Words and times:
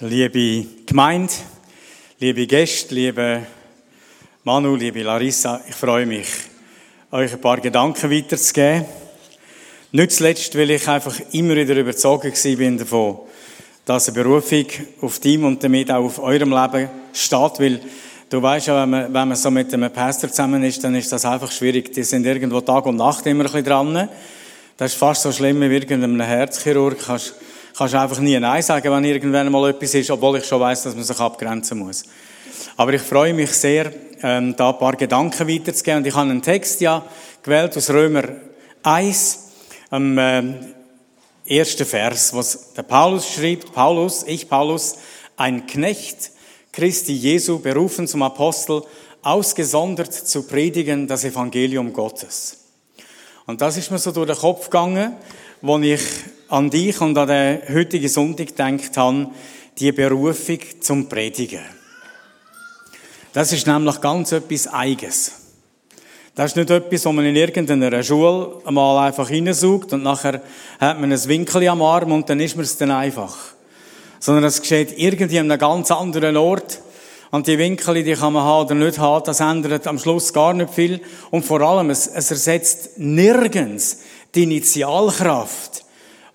Liebe 0.00 0.66
Gemeinde, 0.86 1.32
liebe 2.18 2.48
Gäste, 2.48 2.92
liebe 2.96 3.46
Manu, 4.42 4.74
liebe 4.74 5.04
Larissa, 5.04 5.60
ich 5.68 5.74
freue 5.76 6.04
mich, 6.04 6.26
euch 7.12 7.32
ein 7.32 7.40
paar 7.40 7.60
Gedanken 7.60 8.10
weiterzugeben. 8.10 8.86
Nicht 9.92 10.10
zuletzt, 10.10 10.58
weil 10.58 10.72
ich 10.72 10.88
einfach 10.88 11.14
immer 11.30 11.54
wieder 11.54 11.76
überzeugt 11.76 12.42
bin 12.42 12.76
davon, 12.76 13.18
dass 13.84 14.08
eine 14.08 14.20
Berufung 14.20 14.66
auf 15.00 15.20
dem 15.20 15.44
und 15.44 15.62
damit 15.62 15.92
auch 15.92 16.06
auf 16.06 16.18
eurem 16.18 16.50
Leben 16.50 16.90
steht, 17.12 17.60
weil 17.60 17.80
du 18.28 18.42
weißt 18.42 18.66
ja, 18.66 18.82
wenn 18.82 18.90
man, 18.90 19.14
wenn 19.14 19.28
man 19.28 19.36
so 19.36 19.48
mit 19.48 19.72
einem 19.72 19.92
Pastor 19.92 20.28
zusammen 20.28 20.64
ist, 20.64 20.82
dann 20.82 20.96
ist 20.96 21.12
das 21.12 21.24
einfach 21.24 21.52
schwierig. 21.52 21.92
Die 21.92 22.02
sind 22.02 22.26
irgendwo 22.26 22.62
Tag 22.62 22.84
und 22.86 22.96
Nacht 22.96 23.24
immer 23.26 23.44
ein 23.44 23.46
bisschen 23.46 23.64
dran. 23.64 24.08
Das 24.76 24.92
ist 24.92 24.98
fast 24.98 25.22
so 25.22 25.30
schlimm 25.30 25.60
wie 25.60 25.66
irgendeinem 25.66 26.20
Herzchirurg. 26.20 26.98
Kannst, 26.98 27.36
kannst 27.78 27.94
einfach 27.94 28.18
nie 28.18 28.38
Nein 28.40 28.60
sagen, 28.60 28.90
wenn 28.92 29.04
irgendwann 29.04 29.52
mal 29.52 29.70
etwas 29.70 29.94
ist, 29.94 30.10
obwohl 30.10 30.38
ich 30.38 30.44
schon 30.44 30.60
weiß, 30.60 30.82
dass 30.82 30.96
man 30.96 31.04
sich 31.04 31.18
abgrenzen 31.20 31.78
muss. 31.78 32.02
Aber 32.76 32.92
ich 32.92 33.02
freue 33.02 33.32
mich 33.32 33.52
sehr, 33.52 33.92
ähm, 34.20 34.56
da 34.56 34.70
ein 34.70 34.78
paar 34.78 34.96
Gedanken 34.96 35.48
weiterzugeben. 35.48 35.98
Und 35.98 36.06
ich 36.06 36.14
habe 36.14 36.28
einen 36.28 36.42
Text 36.42 36.80
ja 36.80 37.04
gewählt 37.40 37.76
aus 37.76 37.88
Römer 37.90 38.24
1, 38.82 39.38
am 39.90 40.18
ähm, 40.18 40.74
ersten 41.46 41.86
Vers, 41.86 42.34
was 42.34 42.74
der 42.74 42.82
Paulus 42.82 43.32
schrieb. 43.32 43.72
Paulus, 43.72 44.24
ich 44.26 44.48
Paulus, 44.48 44.96
ein 45.36 45.66
Knecht 45.66 46.32
Christi 46.72 47.12
Jesu, 47.12 47.60
berufen 47.60 48.08
zum 48.08 48.22
Apostel, 48.22 48.82
ausgesondert 49.22 50.12
zu 50.12 50.42
predigen 50.42 51.06
das 51.06 51.24
Evangelium 51.24 51.92
Gottes. 51.92 52.58
Und 53.46 53.60
das 53.60 53.76
ist 53.76 53.90
mir 53.92 53.98
so 53.98 54.10
durch 54.10 54.26
den 54.26 54.36
Kopf 54.36 54.64
gegangen, 54.64 55.16
wo 55.62 55.78
ich 55.78 56.00
an 56.48 56.70
dich 56.70 57.00
und 57.00 57.16
an 57.18 57.28
den 57.28 57.60
heutigen 57.72 58.08
Sonntag 58.08 58.48
gedacht 58.48 58.96
habe, 58.96 59.28
die 59.78 59.92
Berufung 59.92 60.58
zum 60.80 61.08
Predigen. 61.08 61.60
Das 63.32 63.52
ist 63.52 63.66
nämlich 63.66 64.00
ganz 64.00 64.32
etwas 64.32 64.66
Eiges. 64.72 65.32
Das 66.34 66.52
ist 66.52 66.56
nicht 66.56 66.70
etwas, 66.70 67.04
wo 67.04 67.12
man 67.12 67.24
in 67.26 67.36
irgendeiner 67.36 68.02
Schule 68.02 68.60
einmal 68.64 69.06
einfach 69.06 69.28
hineinsaugt 69.28 69.92
und 69.92 70.02
nachher 70.02 70.40
hat 70.80 71.00
man 71.00 71.12
ein 71.12 71.28
Winkel 71.28 71.68
am 71.68 71.82
Arm 71.82 72.12
und 72.12 72.30
dann 72.30 72.40
ist 72.40 72.56
man 72.56 72.64
es 72.64 72.76
dann 72.76 72.92
einfach. 72.92 73.36
Sondern 74.20 74.44
es 74.44 74.60
geschieht 74.60 74.96
irgendwie 74.96 75.38
an 75.38 75.50
einem 75.50 75.58
ganz 75.58 75.90
anderen 75.90 76.36
Ort. 76.36 76.80
Und 77.30 77.46
die 77.46 77.58
Winkel, 77.58 78.02
die 78.02 78.14
kann 78.14 78.32
man 78.32 78.44
haben 78.44 78.66
oder 78.66 78.74
nicht 78.74 78.98
haben, 78.98 79.24
das 79.24 79.40
ändert 79.40 79.86
am 79.86 79.98
Schluss 79.98 80.32
gar 80.32 80.54
nicht 80.54 80.72
viel. 80.72 81.00
Und 81.30 81.44
vor 81.44 81.60
allem, 81.60 81.90
es, 81.90 82.06
es 82.06 82.30
ersetzt 82.30 82.98
nirgends 82.98 84.02
die 84.34 84.44
Initialkraft, 84.44 85.84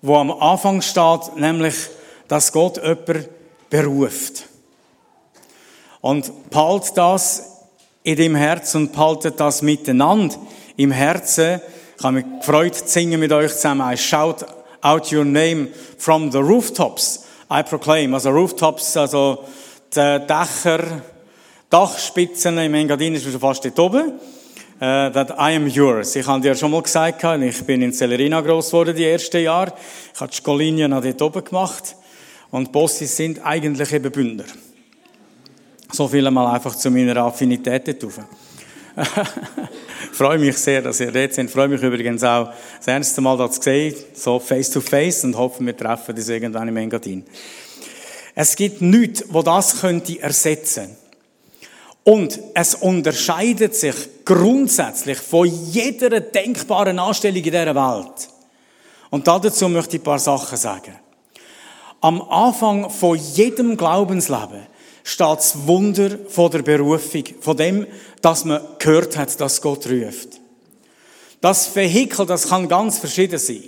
wo 0.04 0.16
am 0.16 0.30
Anfang 0.30 0.82
steht, 0.82 1.34
nämlich, 1.36 1.74
dass 2.28 2.52
Gott 2.52 2.76
jemanden 2.76 3.26
beruft. 3.70 4.44
Und 6.02 6.50
behalt 6.50 6.92
das 6.94 7.62
in 8.02 8.16
deinem 8.16 8.36
Herz 8.36 8.74
und 8.74 8.92
behaltet 8.92 9.40
das 9.40 9.62
miteinander 9.62 10.36
im 10.76 10.90
Herzen. 10.90 11.62
Ich 11.96 12.04
habe 12.04 12.16
mich 12.16 12.26
gefreut 12.38 12.74
zu 12.74 12.86
singen 12.86 13.18
mit 13.18 13.32
euch 13.32 13.52
zusammen. 13.52 13.90
I 13.90 13.96
shout 13.96 14.44
out 14.82 15.10
your 15.10 15.24
name 15.24 15.68
from 15.96 16.30
the 16.30 16.38
rooftops. 16.38 17.24
I 17.50 17.62
proclaim. 17.62 18.12
Also 18.12 18.28
Rooftops, 18.28 18.98
also 18.98 19.44
die 19.94 20.18
Dächer, 20.26 21.00
Dachspitzen 21.70 22.58
im 22.58 22.74
Engadin 22.74 23.14
ist 23.14 23.24
schon 23.24 23.40
fast 23.40 23.64
dort 23.64 23.78
oben. 23.78 24.12
Uh, 24.84 25.08
that 25.08 25.30
I 25.38 25.56
am 25.56 25.66
yours. 25.66 26.14
Ich 26.14 26.26
habe 26.26 26.42
dir 26.42 26.54
schon 26.54 26.70
mal 26.70 26.82
gesagt, 26.82 27.24
ich 27.24 27.64
bin 27.64 27.80
in 27.80 27.90
Celerina 27.90 28.42
groß 28.42 28.66
geworden 28.66 28.94
die 28.94 29.06
ersten 29.06 29.42
Jahre. 29.42 29.72
Ich 30.12 30.20
habe 30.20 30.30
die 30.30 30.36
Scolinien 30.36 30.90
noch 30.90 31.02
dort 31.02 31.22
oben 31.22 31.42
gemacht. 31.42 31.96
Und 32.50 32.70
Bossis 32.70 33.16
sind 33.16 33.42
eigentlich 33.42 33.90
eben 33.94 34.12
Bünder. 34.12 34.44
So 35.90 36.06
viel 36.06 36.26
einmal 36.26 36.54
einfach 36.54 36.74
zu 36.74 36.90
meiner 36.90 37.16
Affinität 37.16 37.88
dort 37.88 38.04
rauf. 38.04 38.20
freue 40.12 40.38
mich 40.38 40.58
sehr, 40.58 40.82
dass 40.82 41.00
ihr 41.00 41.10
dort 41.10 41.32
seid. 41.32 41.50
Freue 41.50 41.68
mich 41.68 41.82
übrigens 41.82 42.22
auch, 42.22 42.52
das 42.76 42.86
erste 42.86 43.22
Mal 43.22 43.38
das 43.38 43.56
sehen, 43.56 43.94
so 44.12 44.38
face 44.38 44.68
to 44.68 44.82
face 44.82 45.24
und 45.24 45.34
hoffe, 45.34 45.64
wir 45.64 45.74
treffen 45.74 46.14
uns 46.14 46.28
irgendwann 46.28 46.68
im 46.68 46.76
Engadin. 46.76 47.24
Es 48.34 48.54
gibt 48.54 48.82
nichts, 48.82 49.24
wo 49.30 49.40
das 49.40 49.80
könnte 49.80 50.20
ersetzen. 50.20 50.94
Und 52.04 52.38
es 52.52 52.74
unterscheidet 52.74 53.74
sich 53.74 53.94
grundsätzlich 54.26 55.18
von 55.18 55.46
jeder 55.46 56.20
denkbaren 56.20 56.98
Anstellung 56.98 57.38
in 57.38 57.42
dieser 57.44 57.74
Welt. 57.74 58.28
Und 59.10 59.26
dazu 59.26 59.68
möchte 59.68 59.96
ich 59.96 60.02
ein 60.02 60.04
paar 60.04 60.18
Sachen 60.18 60.58
sagen. 60.58 60.94
Am 62.00 62.20
Anfang 62.22 62.90
von 62.90 63.16
jedem 63.16 63.78
Glaubensleben 63.78 64.66
steht 65.02 65.38
das 65.38 65.66
Wunder 65.66 66.18
von 66.28 66.50
der 66.50 66.60
Berufung, 66.60 67.24
von 67.40 67.56
dem, 67.56 67.86
dass 68.20 68.44
man 68.44 68.60
gehört 68.78 69.16
hat, 69.16 69.40
dass 69.40 69.62
Gott 69.62 69.86
ruft. 69.86 70.40
Das 71.40 71.74
Vehikel, 71.74 72.26
das 72.26 72.48
kann 72.48 72.68
ganz 72.68 72.98
verschieden 72.98 73.38
sein. 73.38 73.64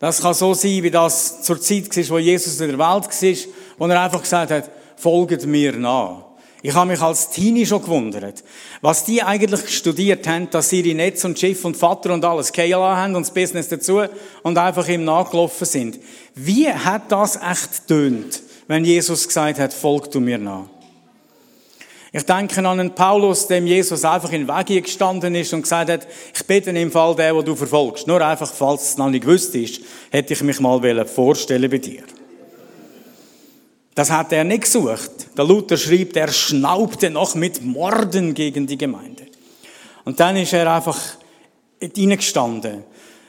Das 0.00 0.20
kann 0.20 0.34
so 0.34 0.54
sein, 0.54 0.82
wie 0.82 0.90
das 0.90 1.42
zur 1.42 1.60
Zeit 1.60 1.96
war, 1.96 2.08
wo 2.08 2.18
Jesus 2.18 2.60
in 2.60 2.76
der 2.76 2.78
Welt 2.78 2.78
war, 2.78 3.52
wo 3.78 3.86
er 3.86 4.02
einfach 4.02 4.22
gesagt 4.22 4.50
hat, 4.50 4.70
folgt 4.96 5.46
mir 5.46 5.76
nach. 5.76 6.31
Ich 6.64 6.74
habe 6.74 6.90
mich 6.90 7.00
als 7.00 7.28
Teenie 7.30 7.66
schon 7.66 7.82
gewundert, 7.82 8.44
was 8.82 9.04
die 9.04 9.20
eigentlich 9.20 9.68
studiert 9.76 10.28
haben, 10.28 10.48
dass 10.50 10.70
sie 10.70 10.80
ihre 10.80 10.94
Netz 10.94 11.24
und 11.24 11.36
Schiff 11.36 11.64
und 11.64 11.76
Vater 11.76 12.14
und 12.14 12.24
alles 12.24 12.52
KLA 12.52 12.96
haben 12.96 13.16
und 13.16 13.26
das 13.26 13.34
Business 13.34 13.68
dazu 13.68 14.02
und 14.44 14.56
einfach 14.56 14.86
ihm 14.86 15.04
nachgelaufen 15.04 15.66
sind. 15.66 15.98
Wie 16.36 16.68
hat 16.68 17.10
das 17.10 17.34
echt 17.36 17.88
tönt, 17.88 18.40
wenn 18.68 18.84
Jesus 18.84 19.26
gesagt 19.26 19.58
hat, 19.58 19.74
folg 19.74 20.08
du 20.12 20.20
mir 20.20 20.38
nach? 20.38 20.66
Ich 22.14 22.24
denke 22.24 22.58
an 22.58 22.78
einen 22.78 22.94
Paulus, 22.94 23.48
dem 23.48 23.66
Jesus 23.66 24.04
einfach 24.04 24.30
in 24.30 24.46
den 24.46 24.48
Weg 24.48 24.84
gestanden 24.84 25.34
ist 25.34 25.52
und 25.54 25.62
gesagt 25.62 25.90
hat, 25.90 26.06
ich 26.32 26.46
bitte 26.46 26.70
im 26.70 26.92
Fall 26.92 27.16
der, 27.16 27.34
wo 27.34 27.42
du 27.42 27.56
verfolgst. 27.56 28.06
Nur 28.06 28.20
einfach, 28.20 28.52
falls 28.52 28.82
es 28.82 28.98
noch 28.98 29.08
nicht 29.08 29.24
gewusst 29.24 29.54
ist, 29.56 29.80
hätte 30.10 30.34
ich 30.34 30.42
mich 30.42 30.60
mal 30.60 31.06
vorstellen 31.06 31.70
bei 31.70 31.78
dir. 31.78 32.02
Das 33.94 34.10
hat 34.10 34.32
er 34.32 34.44
nicht 34.44 34.62
gesucht. 34.62 35.10
Der 35.36 35.44
Luther 35.44 35.76
schreibt, 35.76 36.16
er 36.16 36.28
schnaubte 36.32 37.10
noch 37.10 37.34
mit 37.34 37.62
Morden 37.62 38.34
gegen 38.34 38.66
die 38.66 38.78
Gemeinde. 38.78 39.26
Und 40.04 40.18
dann 40.18 40.36
ist 40.36 40.52
er 40.52 40.72
einfach 40.72 40.98
hineingestanden. 41.78 42.84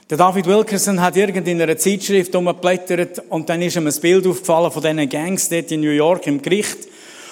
Der 0.09 0.17
David 0.17 0.45
Wilkerson 0.45 1.01
hat 1.01 1.17
irgend 1.17 1.47
in 1.47 1.61
einer 1.61 1.77
Zeitschrift 1.77 2.35
umgeblättert 2.35 3.21
und 3.29 3.49
dann 3.49 3.61
ist 3.61 3.75
ihm 3.75 3.87
ein 3.87 4.01
Bild 4.01 4.27
aufgefallen 4.27 4.71
von 4.71 4.81
diesen 4.81 5.09
Gangs 5.09 5.49
dort 5.49 5.71
in 5.71 5.81
New 5.81 5.91
York 5.91 6.27
im 6.27 6.41
Gericht. 6.41 6.87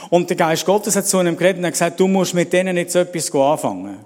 Und 0.10 0.30
der 0.30 0.38
Geist 0.38 0.66
Gottes 0.66 0.96
hat 0.96 1.08
zu 1.08 1.22
ihm 1.22 1.38
geredet 1.38 1.60
und 1.60 1.66
hat 1.66 1.74
gesagt, 1.74 2.00
du 2.00 2.08
musst 2.08 2.34
mit 2.34 2.52
denen 2.52 2.76
jetzt 2.78 2.96
etwas 2.96 3.34
anfangen. 3.34 4.00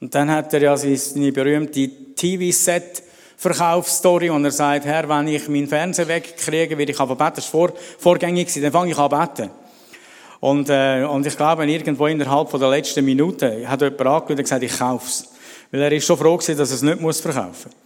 Und 0.00 0.14
dann 0.14 0.30
hat 0.30 0.52
er 0.54 0.62
ja 0.62 0.76
seine 0.76 1.32
berühmte 1.32 1.90
TV-Set 2.14 3.02
Verkaufsstory, 3.36 4.30
und 4.30 4.44
er 4.44 4.50
sagt, 4.50 4.86
Herr, 4.86 5.08
wenn 5.08 5.28
ich 5.28 5.48
meinen 5.48 5.68
Fernseher 5.68 6.08
wegkriege, 6.08 6.78
werde 6.78 6.92
ich 6.92 7.00
aber 7.00 7.16
beten. 7.16 7.36
Das 7.36 7.52
war 7.52 7.68
vor, 7.68 7.72
vorgängig, 7.98 8.52
dann 8.60 8.72
fange 8.72 8.92
ich 8.92 8.98
an 8.98 9.10
beten. 9.10 9.50
Und, 10.40 10.68
äh, 10.70 11.04
und 11.04 11.26
ich 11.26 11.36
glaube, 11.36 11.66
irgendwo 11.66 12.06
innerhalb 12.06 12.50
von 12.50 12.60
der 12.60 12.70
letzten 12.70 13.04
Minute 13.04 13.68
hat 13.68 13.80
jemand 13.80 14.00
angeschaut 14.00 14.30
und 14.30 14.36
gesagt, 14.36 14.62
ich 14.62 14.78
kauf's. 14.78 15.28
Weil 15.70 15.82
er 15.82 15.92
ist 15.92 16.06
schon 16.06 16.16
froh 16.16 16.36
gewesen, 16.36 16.56
dass 16.56 16.70
er 16.70 16.76
es 16.76 16.82
nicht 16.82 17.20
verkaufen 17.20 17.70
muss. 17.70 17.85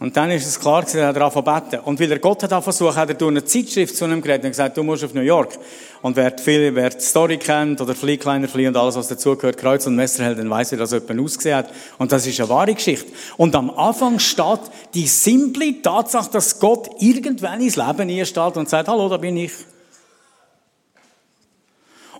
Und 0.00 0.16
dann 0.16 0.30
ist 0.30 0.46
es 0.46 0.58
klar 0.58 0.80
gewesen, 0.80 1.00
er 1.00 1.08
angefangen 1.08 1.44
beten. 1.44 1.84
Und 1.84 2.00
weil 2.00 2.10
er 2.10 2.18
Gott 2.18 2.42
hat 2.42 2.64
versucht, 2.64 2.96
hat 2.96 3.10
er 3.10 3.14
durch 3.14 3.30
eine 3.30 3.44
Zeitschrift 3.44 3.94
zu 3.94 4.06
ihm 4.06 4.22
geredet 4.22 4.44
und 4.44 4.50
gesagt, 4.50 4.74
du 4.78 4.82
musst 4.82 5.04
auf 5.04 5.12
New 5.12 5.20
York. 5.20 5.58
Und 6.00 6.16
wer 6.16 6.30
die, 6.30 6.74
wer 6.74 6.88
die 6.88 7.00
Story 7.00 7.36
kennt, 7.36 7.82
oder 7.82 7.94
Flieh, 7.94 8.16
kleiner 8.16 8.48
Flieh 8.48 8.66
und 8.68 8.78
alles, 8.78 8.96
was 8.96 9.08
dazugehört, 9.08 9.58
Kreuz 9.58 9.86
und 9.86 9.96
Messerheld, 9.96 10.38
dann 10.38 10.48
weiss, 10.48 10.72
wie 10.72 10.78
das 10.78 10.92
jemand 10.92 11.20
ausgesehen 11.20 11.58
hat. 11.58 11.70
Und 11.98 12.10
das 12.12 12.26
ist 12.26 12.40
eine 12.40 12.48
wahre 12.48 12.74
Geschichte. 12.74 13.12
Und 13.36 13.54
am 13.54 13.68
Anfang 13.68 14.18
steht 14.18 14.60
die 14.94 15.06
simple 15.06 15.82
Tatsache, 15.82 16.30
dass 16.30 16.58
Gott 16.58 16.88
irgendwann 16.98 17.60
ins 17.60 17.76
Leben 17.76 18.08
einsteht 18.08 18.56
und 18.56 18.70
sagt, 18.70 18.88
hallo, 18.88 19.06
da 19.10 19.18
bin 19.18 19.36
ich. 19.36 19.52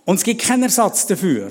Und 0.05 0.17
es 0.17 0.23
gibt 0.23 0.43
keinen 0.43 0.63
Ersatz 0.63 1.07
dafür. 1.07 1.49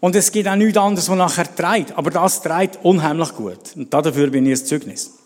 Und 0.00 0.16
es 0.16 0.32
gibt 0.32 0.48
auch 0.48 0.56
nichts 0.56 0.78
anderes, 0.78 1.10
was 1.10 1.16
nachher 1.18 1.54
treibt. 1.54 1.92
Aber 1.98 2.10
das 2.10 2.40
treibt 2.40 2.82
unheimlich 2.82 3.34
gut. 3.34 3.76
Und 3.76 3.92
dafür 3.92 4.28
bin 4.28 4.46
ich 4.46 4.60
ein 4.60 4.64
Zeugnis. 4.64 5.25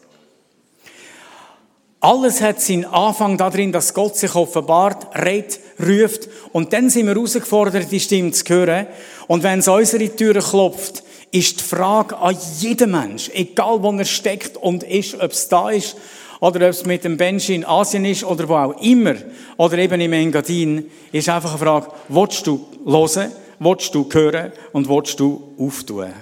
Alles 2.03 2.41
hat 2.41 2.63
seinen 2.63 2.87
Anfang 2.87 3.37
darin, 3.37 3.73
dass 3.73 3.93
Gott 3.93 4.17
sich 4.17 4.35
offenbart, 4.35 5.15
redet, 5.23 5.61
ruft. 5.79 6.29
Und 6.53 6.73
dann 6.73 6.89
sind 6.89 7.07
wir 7.07 7.15
herausgefordert, 7.15 7.93
die 7.93 8.01
Stimme 8.01 8.33
zu 8.33 8.45
hören. 8.49 8.87
Und 9.27 9.43
wenn 9.43 9.59
es 9.59 9.69
unsere 9.69 10.09
Türen 10.09 10.43
klopft, 10.43 11.03
ist 11.31 11.61
die 11.61 11.65
Frage 11.65 12.17
an 12.17 12.37
jeden 12.59 12.91
Mensch, 12.91 13.31
egal 13.35 13.83
wo 13.83 13.93
er 13.93 14.05
steckt 14.07 14.57
und 14.57 14.83
ist, 14.83 15.15
ob 15.21 15.31
es 15.31 15.49
da 15.49 15.71
ist, 15.71 15.95
oder 16.41 16.67
ob 16.67 16.71
es 16.73 16.87
mit 16.87 17.05
dem 17.05 17.19
Benji 17.19 17.55
in 17.55 17.67
Asien 17.67 18.07
ist, 18.07 18.25
oder 18.25 18.49
wo 18.49 18.55
auch 18.55 18.81
immer, 18.81 19.15
oder 19.59 19.77
eben 19.77 20.01
im 20.01 20.13
Engadin, 20.15 20.91
ist 21.13 21.29
einfach 21.29 21.51
eine 21.51 21.59
Frage, 21.59 21.89
willst 22.09 22.47
du 22.47 22.67
hören, 22.85 23.31
willst 23.59 23.95
du 23.95 24.09
hören 24.11 24.53
und 24.73 24.89
willst 24.89 25.21
du 25.21 25.55
auftun? 25.59 26.15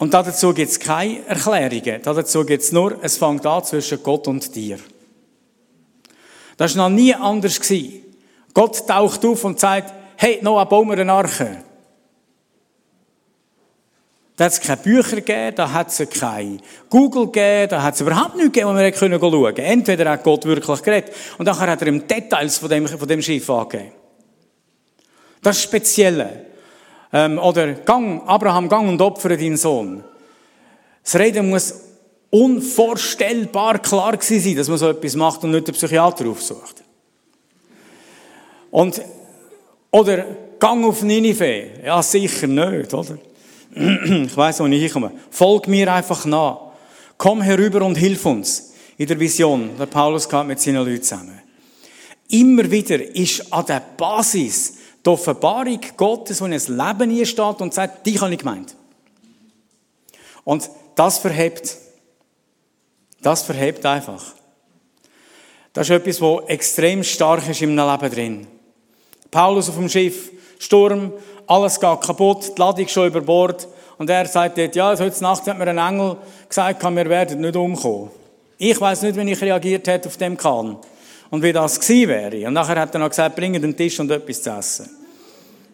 Und 0.00 0.14
dazu 0.14 0.54
gibt 0.54 0.70
es 0.70 0.80
keine 0.80 1.26
Erklärungen. 1.26 2.00
Dazu 2.02 2.46
gibt 2.46 2.62
es 2.62 2.72
nur, 2.72 2.96
es 3.02 3.18
fängt 3.18 3.44
an 3.44 3.62
zwischen 3.64 4.02
Gott 4.02 4.26
und 4.28 4.54
dir. 4.56 4.78
Das 6.56 6.74
war 6.74 6.88
noch 6.88 6.96
nie 6.96 7.14
anders. 7.14 7.60
Gewesen. 7.60 8.02
Gott 8.54 8.86
taucht 8.86 9.22
auf 9.26 9.44
und 9.44 9.60
sagt, 9.60 9.92
hey, 10.16 10.38
Noah, 10.40 10.64
bauen 10.64 10.88
wir 10.88 10.98
eine 10.98 11.12
Arche. 11.12 11.62
Da 14.36 14.46
hat 14.46 14.52
es 14.52 14.60
keine 14.62 14.78
Bücher 14.78 15.16
gegeben, 15.16 15.56
da 15.56 15.70
hat 15.70 15.88
es 15.88 16.08
kein 16.18 16.62
Google 16.88 17.26
gegeben, 17.26 17.68
da 17.68 17.82
hat 17.82 17.92
es 17.92 18.00
überhaupt 18.00 18.36
nichts 18.36 18.54
gegeben, 18.54 18.70
wo 18.70 18.78
wir 18.78 18.94
schauen 18.94 19.54
können. 19.54 19.68
Entweder 19.68 20.12
hat 20.12 20.24
Gott 20.24 20.46
wirklich 20.46 20.82
geredet 20.82 21.14
und 21.36 21.44
nachher 21.44 21.70
hat 21.70 21.82
er 21.82 21.88
ihm 21.88 22.08
Details 22.08 22.56
von 22.56 22.70
dem, 22.70 22.88
von 22.88 23.06
dem 23.06 23.20
Schiff 23.20 23.50
angegeben. 23.50 23.92
Das 25.42 25.62
Spezielle. 25.62 26.49
Ähm, 27.12 27.38
oder 27.38 27.72
gang, 27.72 28.22
Abraham, 28.26 28.68
gang 28.68 28.88
und 28.88 29.02
opfere 29.02 29.36
deinen 29.36 29.56
Sohn. 29.56 30.04
Das 31.02 31.16
Reden 31.16 31.50
muss 31.50 31.74
unvorstellbar 32.30 33.80
klar 33.80 34.16
gewesen 34.16 34.40
sein, 34.40 34.56
dass 34.56 34.68
man 34.68 34.78
so 34.78 34.88
etwas 34.88 35.16
macht 35.16 35.42
und 35.42 35.50
nicht 35.50 35.66
den 35.66 35.74
Psychiater 35.74 36.28
aufsucht. 36.28 36.84
Und, 38.70 39.02
oder 39.90 40.24
gang 40.60 40.84
auf 40.84 41.02
Ninive. 41.02 41.70
Ja, 41.84 42.02
sicher 42.02 42.46
nicht, 42.46 42.94
oder? 42.94 43.18
ich 43.74 44.36
weiß, 44.36 44.60
wo 44.60 44.66
ich 44.66 44.80
hinkomme. 44.80 45.12
Folg 45.30 45.66
mir 45.66 45.92
einfach 45.92 46.24
nach. 46.24 46.60
Komm 47.18 47.42
herüber 47.42 47.84
und 47.84 47.96
hilf 47.96 48.24
uns. 48.26 48.72
In 48.96 49.06
der 49.06 49.18
Vision, 49.18 49.70
der 49.78 49.86
Paulus 49.86 50.28
kam 50.28 50.48
mit 50.48 50.60
seinen 50.60 50.84
Leuten 50.84 51.02
zusammen. 51.02 51.40
Immer 52.28 52.70
wieder 52.70 53.02
ist 53.16 53.52
an 53.52 53.66
der 53.66 53.82
Basis 53.96 54.74
die 55.04 55.10
Offenbarung 55.10 55.80
Gottes, 55.96 56.40
wo 56.40 56.46
in 56.46 56.52
ein 56.52 56.60
Leben 56.60 57.26
steht 57.26 57.60
und 57.60 57.74
sagt, 57.74 58.06
dich 58.06 58.20
habe 58.20 58.32
ich 58.32 58.38
gemeint. 58.38 58.74
Und 60.44 60.68
das 60.94 61.18
verhebt. 61.18 61.76
Das 63.22 63.42
verhebt 63.42 63.84
einfach. 63.86 64.34
Das 65.72 65.88
ist 65.88 65.94
etwas, 65.94 66.20
was 66.20 66.48
extrem 66.48 67.04
stark 67.04 67.48
ist 67.48 67.62
im 67.62 67.76
Leben 67.76 68.10
drin. 68.10 68.46
Paulus 69.30 69.68
auf 69.68 69.76
dem 69.76 69.88
Schiff, 69.88 70.32
Sturm, 70.58 71.12
alles 71.46 71.78
geht 71.78 72.00
kaputt, 72.00 72.52
die 72.56 72.60
Ladung 72.60 72.88
schon 72.88 73.06
über 73.06 73.20
Bord. 73.20 73.68
Und 73.98 74.10
er 74.10 74.26
sagt 74.26 74.58
dort, 74.58 74.74
ja, 74.74 74.98
heute 74.98 75.22
Nacht 75.22 75.46
hat 75.46 75.58
mir 75.58 75.68
ein 75.68 75.78
Engel 75.78 76.16
gesagt, 76.48 76.82
wir 76.82 77.08
werden 77.08 77.40
nicht 77.40 77.56
umkommen. 77.56 78.10
Ich 78.58 78.80
weiß 78.80 79.02
nicht, 79.02 79.16
wie 79.16 79.30
ich 79.30 79.40
reagiert 79.40 79.86
hätte 79.86 80.08
auf 80.08 80.16
dem 80.16 80.36
Kahn. 80.36 80.78
Und 81.30 81.42
wie 81.42 81.52
das 81.52 81.78
gewesen 81.78 82.08
wäre. 82.08 82.48
Und 82.48 82.54
nachher 82.54 82.80
hat 82.80 82.94
er 82.94 82.98
noch 82.98 83.08
gesagt, 83.08 83.36
bringe 83.36 83.60
den 83.60 83.76
Tisch 83.76 83.98
und 84.00 84.10
etwas 84.10 84.42
zu 84.42 84.50
essen. 84.50 84.90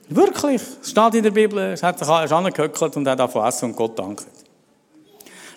Wirklich. 0.09 0.61
Es 0.83 0.91
steht 0.91 1.15
in 1.15 1.23
der 1.23 1.31
Bibel, 1.31 1.59
es 1.73 1.83
hat 1.83 1.99
sich 1.99 2.09
angehöckelt 2.09 2.97
und 2.97 3.09
hat 3.09 3.19
davon 3.19 3.47
essen 3.47 3.67
und 3.67 3.77
Gott 3.77 3.99
dankt. 3.99 4.27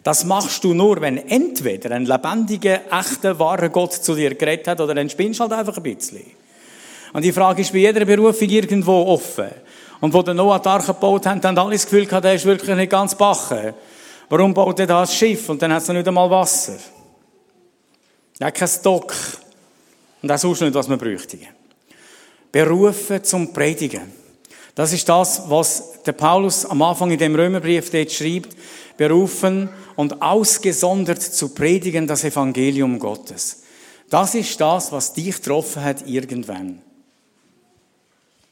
Das 0.03 0.23
machst 0.23 0.63
du 0.63 0.73
nur, 0.73 1.01
wenn 1.01 1.17
entweder 1.17 1.91
ein 1.91 2.05
lebendiger, 2.05 2.81
echter, 2.91 3.37
wahrer 3.37 3.69
Gott 3.69 3.93
zu 3.93 4.15
dir 4.15 4.33
geredet 4.33 4.67
hat 4.67 4.79
oder 4.79 4.95
dann 4.95 5.09
spinnst 5.09 5.39
halt 5.39 5.51
einfach 5.51 5.75
ein 5.75 5.83
bisschen. 5.83 6.21
Und 7.11 7.23
die 7.23 7.33
Frage 7.33 7.61
ist 7.61 7.73
bei 7.73 7.79
jeder 7.79 8.05
Berufung 8.05 8.47
irgendwo 8.47 8.93
offen. 9.07 9.49
Und 9.99 10.13
wo 10.13 10.21
der 10.21 10.33
Noah 10.33 10.59
die 10.59 10.69
Arche 10.69 10.93
gebaut 10.93 11.25
hat, 11.25 11.43
haben 11.43 11.57
alle 11.57 11.73
das 11.73 11.83
Gefühl 11.83 12.05
gehabt, 12.05 12.23
der 12.23 12.35
ist 12.35 12.45
wirklich 12.45 12.75
nicht 12.75 12.91
ganz 12.91 13.15
bachen. 13.15 13.73
Warum 14.29 14.53
baut 14.53 14.79
er 14.79 14.87
da 14.87 15.01
ein 15.01 15.07
Schiff 15.07 15.49
und 15.49 15.61
dann 15.61 15.73
hat 15.73 15.81
es 15.81 15.89
nicht 15.89 16.07
einmal 16.07 16.29
Wasser? 16.29 16.77
Er 18.39 18.47
hat 18.47 18.55
keinen 18.55 18.69
Stock. 18.69 19.13
Und 20.21 20.29
das 20.29 20.43
ist 20.43 20.61
nicht, 20.61 20.73
was 20.73 20.87
man 20.87 20.97
bräuchte. 20.97 21.37
Berufen 22.51 23.23
zum 23.23 23.53
Predigen. 23.53 24.11
Das 24.75 24.93
ist 24.93 25.07
das, 25.07 25.49
was 25.49 26.03
der 26.03 26.13
Paulus 26.13 26.65
am 26.65 26.81
Anfang 26.81 27.11
in 27.11 27.19
dem 27.19 27.35
Römerbrief 27.35 27.89
dort 27.89 28.11
schreibt. 28.11 28.55
Berufen 28.97 29.69
und 29.95 30.21
ausgesondert 30.21 31.21
zu 31.21 31.49
predigen 31.53 32.07
das 32.07 32.23
Evangelium 32.23 32.99
Gottes. 32.99 33.63
Das 34.09 34.35
ist 34.35 34.59
das, 34.59 34.91
was 34.91 35.13
dich 35.13 35.35
getroffen 35.35 35.83
hat 35.83 36.07
irgendwann. 36.07 36.81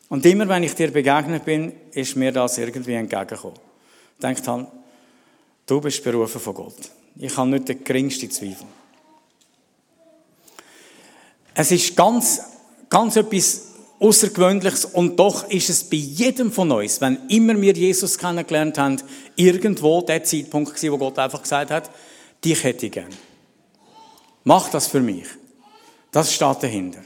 Und 0.10 0.25
immer, 0.25 0.48
wenn 0.48 0.64
ich 0.64 0.75
dir 0.75 0.92
begegnet 0.92 1.44
bin, 1.44 1.74
ist 1.92 2.16
mir 2.16 2.31
das 2.31 2.58
irgendwie 2.58 2.94
entgegengekommen. 2.94 3.58
Denkt 4.22 4.48
halt, 4.48 4.68
du 5.66 5.81
bist 5.81 6.04
berufen 6.04 6.40
von 6.40 6.54
Gott. 6.54 6.92
Ich 7.18 7.36
habe 7.36 7.50
nicht 7.50 7.68
den 7.68 7.84
geringsten 7.84 8.31
Zweifel. 8.31 8.68
Es 11.59 11.71
ist 11.71 11.95
ganz, 11.95 12.39
ganz 12.88 13.15
etwas 13.15 13.63
Außergewöhnliches 14.00 14.86
und 14.86 15.19
doch 15.19 15.50
ist 15.50 15.71
es 15.71 15.83
bei 15.83 15.98
jedem 15.98 16.51
von 16.51 16.71
uns, 16.71 17.01
wenn 17.01 17.18
immer 17.30 17.59
wir 17.59 17.74
Jesus 17.74 18.19
kennengelernt 18.19 18.77
haben, 18.77 19.01
irgendwo 19.36 20.01
der 20.01 20.24
Zeitpunkt 20.24 20.75
gewesen, 20.75 20.92
wo 20.92 21.00
Gott 21.00 21.18
einfach 21.18 21.42
gesagt 21.42 21.71
hat, 21.71 21.89
dich 22.45 22.63
hätte 22.63 22.86
ich 22.86 22.92
gern. 22.92 23.09
Mach 24.44 24.69
das 24.69 24.86
für 24.86 25.00
mich. 25.00 25.25
Das 26.12 26.31
steht 26.31 26.62
dahinter. 26.62 27.01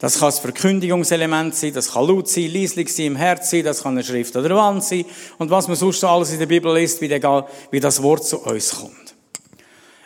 Das 0.00 0.18
kann 0.18 0.32
ein 0.32 0.40
Verkündigungselement 0.40 1.54
sein, 1.54 1.72
das 1.74 1.92
kann 1.92 2.08
laut 2.08 2.28
sein, 2.28 2.52
leislich 2.52 2.92
sein, 2.92 3.06
im 3.06 3.16
Herz 3.16 3.52
sein, 3.52 3.62
das 3.62 3.84
kann 3.84 3.92
eine 3.92 4.02
Schrift 4.02 4.34
oder 4.34 4.56
Wand 4.56 4.82
sein 4.82 5.04
und 5.38 5.48
was 5.48 5.68
man 5.68 5.76
sonst 5.76 6.02
alles 6.02 6.32
in 6.32 6.40
der 6.40 6.46
Bibel 6.46 6.74
liest, 6.74 7.00
wie 7.00 7.80
das 7.80 8.02
Wort 8.02 8.26
zu 8.26 8.38
uns 8.40 8.70
kommt. 8.70 9.01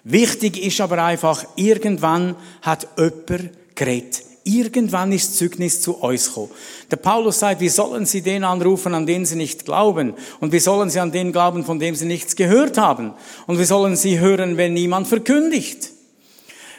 Wichtig 0.08 0.64
ist 0.64 0.80
aber 0.80 1.02
einfach, 1.02 1.44
irgendwann 1.56 2.36
hat 2.62 2.86
jemand 2.96 3.50
geredet. 3.74 4.22
Irgendwann 4.44 5.10
ist 5.10 5.36
Zeugnis 5.36 5.82
zu 5.82 5.96
uns 5.96 6.28
gekommen. 6.28 6.50
Der 6.88 6.96
Paulus 6.96 7.40
sagt, 7.40 7.60
wie 7.60 7.68
sollen 7.68 8.06
sie 8.06 8.22
den 8.22 8.44
anrufen, 8.44 8.94
an 8.94 9.04
den 9.04 9.26
sie 9.26 9.34
nicht 9.34 9.64
glauben? 9.64 10.14
Und 10.38 10.52
wie 10.52 10.60
sollen 10.60 10.90
sie 10.90 11.00
an 11.00 11.10
den 11.10 11.32
glauben, 11.32 11.64
von 11.64 11.80
dem 11.80 11.96
sie 11.96 12.04
nichts 12.04 12.36
gehört 12.36 12.78
haben? 12.78 13.14
Und 13.48 13.58
wie 13.58 13.64
sollen 13.64 13.96
sie 13.96 14.20
hören, 14.20 14.56
wenn 14.56 14.74
niemand 14.74 15.08
verkündigt? 15.08 15.90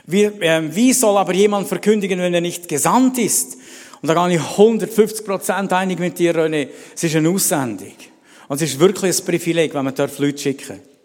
Wie, 0.05 0.23
äh, 0.23 0.73
wie 0.73 0.93
soll 0.93 1.17
aber 1.17 1.33
jemand 1.33 1.67
verkündigen, 1.67 2.19
wenn 2.19 2.33
er 2.33 2.39
nicht 2.39 2.69
gesandt 2.69 3.17
ist? 3.17 3.57
Und 4.01 4.07
da 4.07 4.13
gehe 4.25 4.37
ich 4.37 4.41
150 4.41 5.25
Prozent 5.25 5.73
einig 5.73 5.99
mit 5.99 6.17
dir, 6.17 6.33
René. 6.33 6.69
Es 6.95 7.03
ist 7.03 7.17
eine 7.17 7.27
Aussendung. 7.27 7.91
Und 8.47 8.61
es 8.61 8.69
ist 8.69 8.79
wirklich 8.79 9.19
ein 9.19 9.25
Privileg, 9.25 9.73
wenn 9.73 9.83
man 9.83 9.93
Leute 9.97 10.37
schicken 10.37 10.79
und 10.79 10.96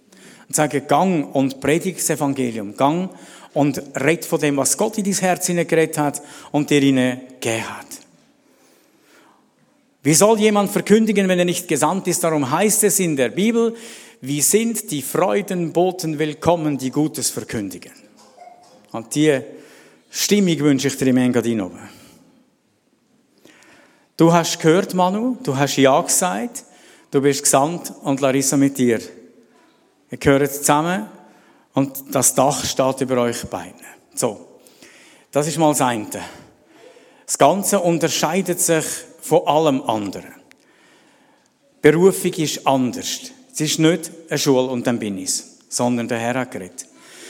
sagen, 0.54 0.86
gang 0.86 1.34
und 1.34 1.60
predige 1.60 1.98
das 1.98 2.10
Evangelium. 2.10 2.76
Gang 2.76 3.10
und 3.54 3.82
red 3.96 4.24
von 4.24 4.40
dem, 4.40 4.56
was 4.56 4.76
Gott 4.76 4.98
in 4.98 5.04
dein 5.04 5.14
Herz 5.14 5.46
hineingeredet 5.46 5.98
hat 5.98 6.22
und 6.50 6.70
dir 6.70 6.80
hineingegeben 6.80 7.78
hat. 7.78 7.86
Wie 10.02 10.14
soll 10.14 10.40
jemand 10.40 10.70
verkündigen, 10.70 11.28
wenn 11.28 11.38
er 11.38 11.44
nicht 11.44 11.68
gesandt 11.68 12.08
ist? 12.08 12.24
Darum 12.24 12.50
heißt 12.50 12.82
es 12.84 12.98
in 12.98 13.14
der 13.14 13.28
Bibel, 13.28 13.74
wie 14.20 14.40
sind 14.40 14.90
die 14.90 15.02
Freudenboten 15.02 16.18
willkommen, 16.18 16.76
die 16.76 16.90
Gutes 16.90 17.30
verkündigen. 17.30 17.92
Und 18.90 19.14
diese 19.14 19.44
Stimmung 20.10 20.58
wünsche 20.60 20.88
ich 20.88 20.96
dir 20.96 21.08
im 21.08 21.16
Engadin 21.18 21.60
oben. 21.60 21.88
Du 24.16 24.32
hast 24.32 24.60
gehört, 24.60 24.94
Manu, 24.94 25.36
du 25.42 25.56
hast 25.56 25.76
Ja 25.76 26.00
gesagt, 26.00 26.64
du 27.10 27.20
bist 27.20 27.44
gesandt 27.44 27.92
und 28.02 28.20
Larissa 28.20 28.56
mit 28.56 28.78
dir. 28.78 29.00
Ihr 30.12 30.18
gehört 30.18 30.52
zusammen 30.52 31.06
und 31.72 32.14
das 32.14 32.34
Dach 32.34 32.64
steht 32.66 33.00
über 33.00 33.22
euch 33.22 33.44
beiden. 33.46 33.80
So. 34.14 34.46
Das 35.30 35.48
ist 35.48 35.56
mal 35.56 35.70
das 35.70 35.80
eine. 35.80 36.06
Das 37.24 37.38
Ganze 37.38 37.80
unterscheidet 37.80 38.60
sich 38.60 38.84
von 39.22 39.46
allem 39.46 39.80
anderen. 39.82 40.34
Berufung 41.80 42.32
ist 42.34 42.66
anders. 42.66 43.20
Es 43.54 43.60
ist 43.62 43.78
nicht 43.78 44.10
eine 44.28 44.38
Schule 44.38 44.66
und 44.66 44.86
dann 44.86 44.98
bin 44.98 45.16
ich's, 45.16 45.60
sondern 45.70 46.08
der 46.08 46.18
Herr 46.18 46.34
hat 46.34 46.50
geredet. 46.50 46.86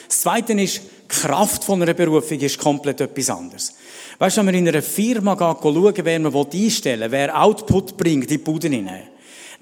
Das 0.08 0.22
Zweite 0.22 0.52
ist, 0.54 0.78
die 0.78 1.08
Kraft 1.08 1.62
von 1.62 1.80
einer 1.80 1.94
Berufung 1.94 2.40
ist 2.40 2.58
komplett 2.58 3.00
etwas 3.00 3.30
anderes. 3.30 3.74
Weißt 4.18 4.36
du, 4.36 4.40
wenn 4.40 4.46
man 4.46 4.54
in 4.56 4.68
einer 4.68 4.82
Firma 4.82 5.36
schauen, 5.38 5.94
wer 5.96 6.18
man 6.18 6.34
einstellen 6.34 7.00
will, 7.02 7.12
wer 7.12 7.40
Output 7.40 7.96
bringt, 7.96 8.28
die 8.28 8.38
Buden 8.38 8.72
hinein. 8.72 9.06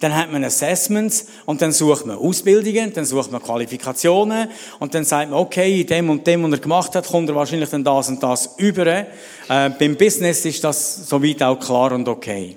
Dann 0.00 0.16
hat 0.16 0.32
man 0.32 0.42
Assessments 0.44 1.26
und 1.46 1.62
dann 1.62 1.72
sucht 1.72 2.06
man 2.06 2.16
Ausbildungen, 2.16 2.92
dann 2.92 3.04
sucht 3.04 3.30
man 3.30 3.42
Qualifikationen 3.42 4.48
und 4.78 4.94
dann 4.94 5.04
sagt 5.04 5.30
man, 5.30 5.38
okay, 5.38 5.82
in 5.82 5.86
dem 5.86 6.10
und 6.10 6.26
dem, 6.26 6.42
was 6.44 6.52
er 6.52 6.58
gemacht 6.58 6.94
hat, 6.94 7.06
kommt 7.06 7.28
er 7.28 7.34
wahrscheinlich 7.34 7.68
dann 7.70 7.84
das 7.84 8.08
und 8.08 8.22
das 8.22 8.54
über. 8.56 8.86
Äh, 8.86 9.04
beim 9.48 9.96
Business 9.96 10.44
ist 10.44 10.64
das 10.64 11.08
soweit 11.08 11.42
auch 11.42 11.60
klar 11.60 11.92
und 11.92 12.08
okay. 12.08 12.56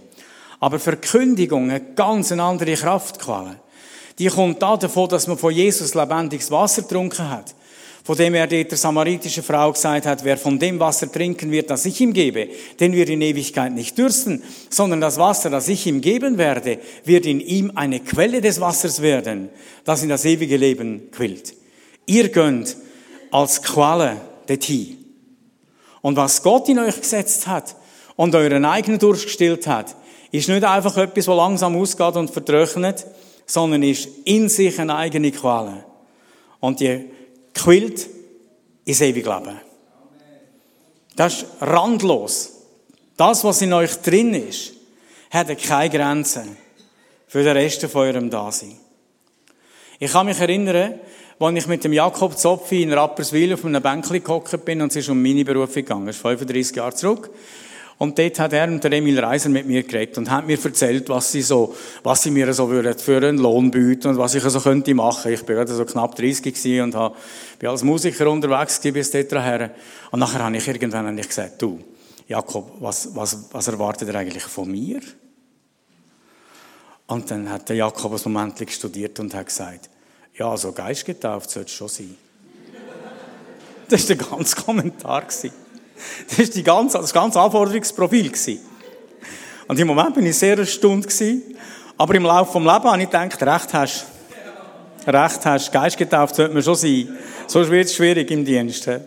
Aber 0.60 0.80
Verkündigung, 0.80 1.70
eine 1.70 1.82
ganz 1.82 2.32
andere 2.32 2.74
Kraftquelle. 2.74 3.58
Die 4.18 4.28
kommt 4.28 4.62
da 4.62 4.78
davon, 4.78 5.10
dass 5.10 5.28
man 5.28 5.38
von 5.38 5.54
Jesus 5.54 5.94
lebendiges 5.94 6.50
Wasser 6.50 6.84
getrunken 6.84 7.30
hat 7.30 7.54
von 8.04 8.18
dem 8.18 8.34
er 8.34 8.48
der 8.48 8.66
samaritischen 8.76 9.44
Frau 9.44 9.72
gesagt 9.72 10.06
hat, 10.06 10.24
wer 10.26 10.38
von 10.38 10.60
dem 10.60 10.80
Wasser 10.80 11.10
trinken 11.10 11.52
wird, 11.52 11.70
das 11.70 11.86
ich 11.86 12.02
ihm 12.02 12.12
gebe, 12.12 12.50
den 12.80 12.92
wird 12.92 13.10
in 13.10 13.22
Ewigkeit 13.22 13.72
nicht 13.72 13.98
dürsten, 13.98 14.44
sondern 14.70 15.00
das 15.00 15.18
Wasser, 15.18 15.50
das 15.50 15.70
ich 15.70 15.88
ihm 15.88 16.02
geben 16.02 16.38
werde, 16.38 16.80
wird 17.06 17.26
in 17.26 17.40
ihm 17.40 17.72
eine 17.76 18.02
Quelle 18.02 18.42
des 18.42 18.60
Wassers 18.60 19.02
werden, 19.02 19.50
das 19.86 20.04
in 20.04 20.10
das 20.10 20.26
ewige 20.26 20.58
Leben 20.58 21.10
quillt. 21.12 21.54
Ihr 22.06 22.28
gönnt 22.28 22.76
als 23.32 23.62
Quelle 23.62 24.18
dorthin. 24.48 24.98
Und 26.02 26.18
was 26.18 26.44
Gott 26.44 26.68
in 26.68 26.80
euch 26.80 27.00
gesetzt 27.00 27.48
hat 27.48 27.76
und 28.18 28.36
euren 28.36 28.66
eigenen 28.66 29.00
Durst 29.00 29.40
hat, 29.66 29.96
ist 30.32 30.50
nicht 30.50 30.64
einfach 30.66 30.98
etwas, 30.98 31.28
was 31.28 31.38
langsam 31.38 31.78
ausgeht 31.78 32.16
und 32.18 32.30
vertrocknet, 32.30 33.06
sondern 33.46 33.84
ist 33.84 34.10
in 34.26 34.50
sich 34.50 34.78
eine 34.80 34.96
eigene 34.96 35.32
Quelle. 35.32 35.86
Und 36.60 36.82
die 36.82 37.06
quillt 37.54 38.08
ins 38.86 39.02
ewige 39.02 39.30
Leben. 39.30 39.60
Das 41.16 41.44
ist 41.44 41.46
randlos. 41.62 42.52
Das, 43.16 43.44
was 43.44 43.62
in 43.62 43.74
euch 43.74 43.96
drin 43.98 44.34
ist, 44.34 44.74
hat 45.30 45.48
keine 45.62 45.90
Grenzen 45.90 46.58
für 47.28 47.44
den 47.44 47.56
Rest 47.56 47.86
von 47.86 48.02
eurem 48.02 48.30
Dasein. 48.30 48.78
Ich 50.00 50.12
kann 50.12 50.26
mich 50.26 50.40
erinnern, 50.40 51.00
als 51.40 51.58
ich 51.58 51.68
mit 51.68 51.84
dem 51.84 51.94
Jakob 51.94 52.38
Zopfi 52.38 52.84
in 52.84 52.94
Rapperswil 52.94 53.54
auf 53.54 53.66
einem 53.66 53.82
Bänkchen 53.82 54.24
gehockt 54.24 54.66
bin 54.66 54.82
und 54.82 54.90
es 54.90 54.98
ist 54.98 55.10
um 55.10 55.22
meine 55.22 55.46
Berufung 55.46 55.76
gegangen. 55.76 56.08
Das 56.08 56.16
ist 56.16 56.22
35 56.22 56.76
Jahre 56.76 56.94
zurück. 56.94 57.30
Und 57.98 58.18
dort 58.18 58.40
hat 58.40 58.54
er 58.54 58.68
und 58.68 58.84
der 58.84 58.92
Emil 58.92 59.20
Reiser 59.20 59.50
mit 59.50 59.68
mir 59.68 59.84
geredet 59.84 60.18
und 60.18 60.30
hat 60.30 60.48
mir 60.48 60.58
erzählt, 60.64 61.08
was 61.10 61.32
sie 61.32 61.42
so, 61.42 61.76
was 62.04 62.24
sie 62.24 62.32
mir 62.32 62.52
so 62.54 62.68
für 62.68 63.18
einen 63.18 63.38
Lohn 63.38 63.72
bieten 63.72 64.10
und 64.10 64.18
was 64.18 64.36
ich 64.36 64.44
so 64.44 64.60
könnte 64.60 64.94
machen. 64.94 65.32
Ich 65.32 65.44
bin 65.44 65.56
gerade 65.56 65.74
so 65.74 65.86
knapp 65.86 66.16
30 66.16 66.42
gewesen 66.44 66.82
und 66.82 66.96
habe, 66.96 67.16
bin 67.60 67.70
als 67.70 67.84
Musiker 67.84 68.30
unterwegs 68.30 68.82
gewesen 68.82 68.94
bis 68.94 69.12
dort 69.12 69.32
her. 69.44 69.72
Und 70.12 70.20
nachher 70.20 70.44
habe 70.44 70.58
ich 70.58 70.68
irgendwann 70.68 71.16
gesagt, 71.16 71.62
du, 71.62 71.80
Jakob, 72.28 72.72
was, 72.80 73.16
was, 73.16 73.38
was 73.52 73.68
erwartet 73.68 74.08
ihr 74.08 74.16
eigentlich 74.16 74.44
von 74.44 74.70
mir? 74.70 75.00
Und 77.08 77.30
dann 77.30 77.50
hat 77.50 77.70
der 77.70 77.76
Jakob 77.76 78.14
ein 78.14 78.32
Moment 78.32 78.72
studiert 78.72 79.20
und 79.20 79.34
hat 79.34 79.46
gesagt, 79.48 79.90
ja, 80.36 80.46
so 80.46 80.52
also 80.52 80.72
geistgetauft 80.72 81.50
sollte 81.50 81.68
es 81.68 81.74
schon 81.74 81.88
sein. 81.88 82.16
Das 83.90 84.10
war 84.10 84.16
der 84.16 84.26
ganze 84.26 84.56
Kommentar. 84.56 85.28
Das 86.28 86.40
war 86.40 86.46
die 86.46 86.64
ganze, 86.64 86.98
das 86.98 87.14
ganze 87.14 87.40
Anforderungsprofil. 87.40 88.32
Und 89.68 89.80
im 89.80 89.88
Moment 89.88 90.16
bin 90.16 90.26
ich 90.26 90.38
sehr 90.38 90.58
erstaunt. 90.58 91.08
Aber 91.98 92.16
im 92.16 92.24
Laufe 92.24 92.60
des 92.60 92.68
Lebens 92.68 92.92
habe 92.92 93.02
ich 93.02 93.10
gedacht, 93.10 93.44
recht 93.44 93.74
hast 93.74 94.06
Recht 95.08 95.46
hast, 95.46 95.72
geistgetauft 95.72 96.36
sollte 96.36 96.54
man 96.54 96.64
schon 96.64 96.76
sein. 96.76 97.18
Sonst 97.48 97.70
wird 97.70 97.88
es 97.88 97.96
schwierig 97.96 98.32
im 98.32 98.46
Dienst. 98.46 98.88
das 98.88 99.02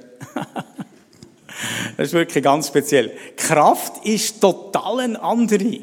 ist 1.96 2.12
wirklich 2.12 2.44
ganz 2.44 2.68
speziell. 2.68 3.12
Kraft 3.36 4.04
ist 4.04 4.40
total 4.40 5.00
eine 5.00 5.22
andere. 5.22 5.80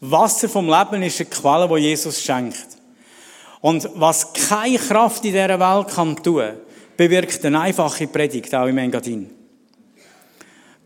Wasser 0.00 0.48
vom 0.48 0.68
Leben 0.68 1.02
ist 1.02 1.20
eine 1.20 1.30
Quelle, 1.30 1.68
die 1.68 1.86
Jesus 1.88 2.22
schenkt. 2.22 2.66
Und 3.60 3.88
was 3.94 4.32
keine 4.32 4.78
Kraft 4.78 5.24
in 5.24 5.32
dieser 5.32 5.60
Welt 5.60 5.88
kann 5.88 6.16
tun, 6.16 6.50
bewirkt 6.96 7.44
eine 7.44 7.60
einfache 7.60 8.06
Predigt, 8.06 8.54
auch 8.54 8.66
im 8.66 8.78
Engadin. 8.78 9.30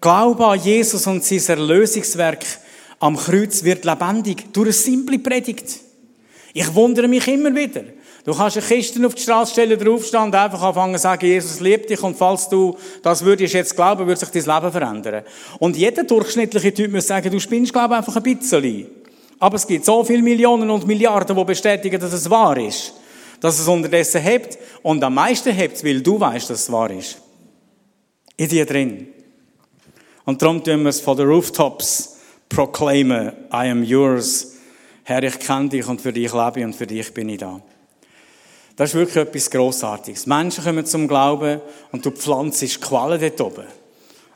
Glaube 0.01 0.47
an 0.47 0.61
Jesus 0.61 1.07
und 1.07 1.25
sein 1.25 1.59
Erlösungswerk 1.59 2.45
am 3.01 3.17
Kreuz 3.17 3.65
wird 3.65 3.85
lebendig 3.85 4.53
durch 4.53 4.67
eine 4.67 4.73
simple 4.73 5.19
Predigt. 5.19 5.81
Ich 6.53 6.75
wundere 6.75 7.09
mich 7.09 7.27
immer 7.29 7.55
wieder. 7.55 7.83
Du 8.25 8.35
kannst 8.35 8.59
eine 8.59 8.67
Kiste 8.67 9.05
auf 9.07 9.15
die 9.15 9.23
Straße 9.23 9.53
stellen, 9.53 9.79
draufstehen 9.79 10.25
und 10.25 10.35
einfach 10.35 10.61
anfangen 10.63 10.97
zu 10.97 11.03
sagen, 11.03 11.25
Jesus 11.25 11.61
liebt 11.61 11.89
dich 11.89 12.03
und 12.03 12.17
falls 12.17 12.49
du 12.49 12.77
das 13.03 13.25
würdest 13.25 13.55
jetzt 13.55 13.75
glauben, 13.75 14.07
würde 14.07 14.21
sich 14.21 14.29
dein 14.29 14.55
Leben 14.55 14.73
verändern. 14.73 15.25
Und 15.59 15.77
jeder 15.77 16.05
durchschnittliche 16.05 16.75
Typ 16.75 16.93
muss 16.93 17.07
sagen, 17.07 17.31
du 17.31 17.41
spinnst, 17.41 17.73
glaube 17.73 17.95
ich, 17.95 17.99
einfach 17.99 18.17
ein 18.17 18.23
bisschen. 18.23 18.87
Aber 19.39 19.57
es 19.57 19.67
gibt 19.67 19.85
so 19.85 20.05
viele 20.05 20.23
Millionen 20.23 20.69
und 20.69 20.87
Milliarden, 20.87 21.37
die 21.37 21.45
bestätigen, 21.45 22.01
dass 22.01 22.13
es 22.13 22.29
wahr 22.29 22.57
ist. 22.59 22.93
Dass 23.41 23.59
es 23.59 23.69
unterdessen 23.69 24.21
hebt. 24.21 24.59
Und 24.83 25.03
am 25.03 25.15
meisten 25.15 25.53
hebt 25.53 25.83
weil 25.85 26.01
du 26.03 26.19
weißt, 26.19 26.51
dass 26.51 26.63
es 26.63 26.73
wahr 26.73 26.91
ist. 26.91 27.19
In 28.37 28.49
dir 28.49 28.67
drin. 28.67 29.09
Und 30.29 30.43
darum 30.43 30.63
tun 30.63 30.83
wir 30.83 30.91
es 30.91 31.01
von 31.01 31.17
den 31.17 31.27
Rooftops 31.27 32.19
proclaimen, 32.51 33.33
I 33.51 33.71
am 33.71 33.83
yours. 33.83 34.57
Herr, 35.03 35.23
ich 35.23 35.39
kenne 35.39 35.71
dich 35.71 35.89
und 35.89 36.03
für 36.03 36.13
dich 36.13 36.31
lebe 36.35 36.61
ich 36.61 36.67
und 36.67 36.77
für 36.77 36.87
dich 36.87 37.15
bin 37.15 37.31
ich 37.31 37.39
da. 37.39 37.59
Das 38.77 38.91
ist 38.91 38.95
wirklich 38.95 39.17
etwas 39.17 39.51
Grossartiges. 39.51 40.27
Menschen 40.27 40.63
kommen 40.63 40.85
zum 40.85 41.09
Glauben 41.09 41.63
und 41.93 42.05
du 42.05 42.11
pflanzt 42.11 42.79
Qualen 42.79 43.19
dort 43.19 43.41
oben. 43.41 43.65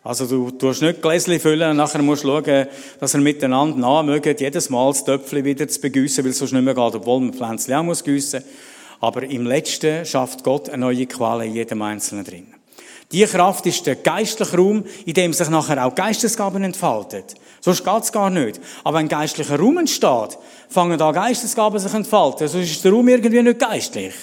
Also 0.03 0.25
du 0.25 0.51
tust 0.53 0.81
nicht 0.81 1.03
Gläschen 1.03 1.39
füllen 1.39 1.73
und 1.73 1.77
nachher 1.77 2.01
musst 2.01 2.25
du 2.25 2.29
schauen, 2.29 2.69
dass 2.99 3.13
er 3.13 3.21
miteinander 3.21 3.77
nachmögen, 3.77 4.35
jedes 4.39 4.71
Mal 4.71 4.93
das 4.93 5.05
Töpfchen 5.05 5.45
wieder 5.45 5.69
zu 5.69 5.79
begüssen, 5.79 6.25
weil 6.25 6.31
es 6.31 6.39
sonst 6.39 6.53
nicht 6.53 6.65
mehr 6.65 6.75
geht, 6.75 6.95
obwohl 6.95 7.21
man 7.21 7.35
Pflänzchen 7.35 7.75
auch 7.75 7.83
muss 7.83 8.03
gießen. 8.03 8.43
Aber 9.01 9.25
im 9.25 9.45
Letzten 9.45 10.07
schafft 10.07 10.43
Gott 10.43 10.71
eine 10.71 10.87
neue 10.87 11.05
Qual 11.05 11.45
in 11.45 11.53
jedem 11.53 11.83
Einzelnen 11.83 12.25
drin. 12.25 12.62
Die 13.13 13.25
Kraft 13.25 13.67
ist 13.67 13.87
der 13.87 13.97
geistliche 13.97 14.57
Raum, 14.57 14.85
in 15.05 15.15
dem 15.15 15.33
sich 15.33 15.51
nachher 15.51 15.85
auch 15.85 15.95
Geistesgaben 15.95 16.65
entfaltet. 16.65 17.35
Sonst 17.61 17.85
geht's 17.85 18.11
gar 18.11 18.31
nicht. 18.31 18.61
Aber 18.85 18.99
wenn 18.99 19.09
geistlicher 19.09 19.59
Raum 19.59 19.79
entsteht, 19.79 20.39
fangen 20.69 20.99
da 20.99 21.13
Geistesgaben 21.13 21.79
sich 21.79 21.93
entfalten. 21.93 22.49
Sonst 22.49 22.71
ist 22.71 22.85
der 22.85 22.93
Raum 22.93 23.07
irgendwie 23.09 23.43
nicht 23.43 23.59
geistlich. 23.59 24.15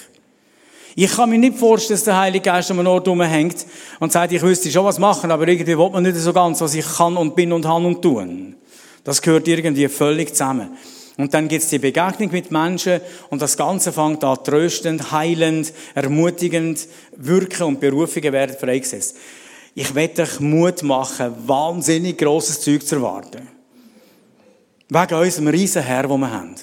Ich 0.95 1.15
kann 1.15 1.29
mir 1.29 1.37
nicht 1.37 1.57
vorstellen, 1.57 1.97
dass 1.97 2.03
der 2.03 2.17
Heilige 2.17 2.43
Geist 2.43 2.71
an 2.71 2.79
einem 2.79 2.87
Ort 2.87 3.07
rumhängt 3.07 3.65
und 3.99 4.11
sagt, 4.11 4.33
ich 4.33 4.41
wüsste 4.41 4.71
schon 4.71 4.83
was 4.83 4.97
machen, 4.97 5.31
aber 5.31 5.47
irgendwie 5.47 5.77
will 5.77 5.89
man 5.89 6.03
nicht 6.03 6.17
so 6.17 6.33
ganz, 6.33 6.59
was 6.59 6.73
ich 6.73 6.85
kann 6.85 7.15
und 7.15 7.35
bin 7.35 7.53
und 7.53 7.65
han 7.67 7.85
und 7.85 8.01
tun. 8.01 8.55
Das 9.03 9.21
gehört 9.21 9.47
irgendwie 9.47 9.87
völlig 9.87 10.29
zusammen. 10.29 10.71
Und 11.19 11.33
dann 11.33 11.49
gibt's 11.49 11.67
die 11.67 11.79
Begegnung 11.79 12.31
mit 12.31 12.49
Menschen 12.49 13.01
und 13.29 13.41
das 13.41 13.57
Ganze 13.57 13.91
fängt 13.91 14.23
an 14.23 14.41
tröstend, 14.41 15.11
heilend, 15.11 15.73
ermutigend, 15.93 16.87
wirken 17.17 17.63
und 17.63 17.81
Berufungen 17.81 18.31
werden 18.31 18.55
freigesetzt. 18.57 19.17
Ich 19.75 19.93
werde 19.93 20.21
euch 20.21 20.39
Mut 20.39 20.81
machen, 20.81 21.35
wahnsinnig 21.45 22.17
grosses 22.17 22.61
Zeug 22.61 22.87
zu 22.87 22.95
erwarten. 22.95 23.49
Wegen 24.87 25.13
unserem 25.13 25.47
riesen 25.49 25.83
Herr, 25.83 26.03
den 26.03 26.21
wir 26.21 26.31
haben. 26.31 26.55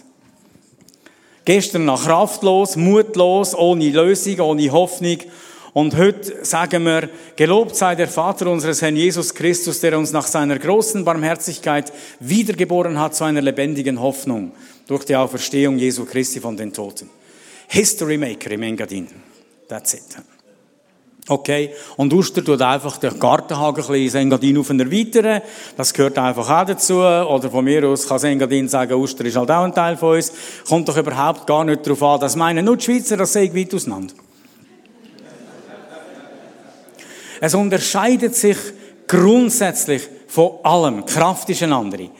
Gestern 1.44 1.84
noch 1.84 2.04
kraftlos, 2.04 2.76
mutlos, 2.76 3.54
ohne 3.54 3.90
Lösung, 3.90 4.40
ohne 4.40 4.72
Hoffnung. 4.72 5.18
Und 5.76 5.95
heute 5.95 6.42
sagen 6.42 6.85
wir, 6.87 7.11
gelobt 7.37 7.76
sei 7.76 7.95
der 7.95 8.09
Vater 8.09 8.50
unseres 8.50 8.80
Herrn 8.80 8.97
Jesus 8.97 9.35
Christus, 9.35 9.78
der 9.80 9.99
uns 9.99 10.11
nach 10.11 10.26
seiner 10.26 10.59
großen 10.59 11.04
Barmherzigkeit 11.04 11.92
wiedergeboren 12.18 12.99
hat 12.99 13.14
zu 13.14 13.25
einer 13.25 13.42
lebendigen 13.42 14.00
Hoffnung 14.00 14.52
durch 14.87 15.04
die 15.04 15.14
Auferstehung 15.14 15.76
Jesu 15.76 16.06
Christi 16.06 16.40
von 16.40 16.56
den 16.56 16.73
Toten. 16.73 17.11
History 17.68 18.16
Maker 18.16 18.52
im 18.52 18.62
Engadin. 18.62 19.06
That's 19.68 19.92
it. 19.92 20.16
Okay. 21.28 21.73
Und 21.99 22.11
Uster 22.14 22.42
tut 22.42 22.62
einfach 22.62 22.97
den 22.97 23.18
Gartenhagen 23.18 23.85
ein 23.85 23.92
bisschen 23.92 24.21
Engadin 24.23 24.56
auf 24.56 24.71
erweitern. 24.71 25.42
Das 25.76 25.92
gehört 25.92 26.16
einfach 26.16 26.49
auch 26.49 26.64
dazu. 26.64 27.00
Oder 27.00 27.50
von 27.50 27.62
mir 27.62 27.87
aus 27.87 28.09
kann 28.09 28.23
Engadin 28.23 28.66
sagen, 28.66 28.95
Uster 28.95 29.26
ist 29.26 29.37
halt 29.37 29.50
auch 29.50 29.64
ein 29.64 29.75
Teil 29.75 29.99
von 29.99 30.16
uns. 30.16 30.33
Kommt 30.66 30.88
doch 30.88 30.97
überhaupt 30.97 31.47
gar 31.47 31.66
nicht 31.66 31.85
darauf 31.85 32.02
an. 32.02 32.21
Das 32.21 32.35
meinen 32.35 32.64
nur 32.64 32.78
die 32.78 32.85
Schweizer, 32.85 33.18
das 33.18 33.35
sehe 33.35 33.42
ich 33.42 33.54
weit 33.54 33.75
auseinander. 33.75 34.14
Es 37.40 37.55
unterscheidet 37.55 38.35
sich 38.35 38.57
grundsätzlich 39.07 40.02
von 40.26 40.52
allem. 40.62 41.05
Die 41.07 41.12
Kraft 41.12 41.49
ist 41.50 41.62
eine 41.62 41.76
andere. 41.76 42.11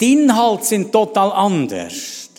Die 0.00 0.12
Inhalte 0.12 0.64
sind 0.64 0.92
total 0.92 1.32
anders. 1.32 2.30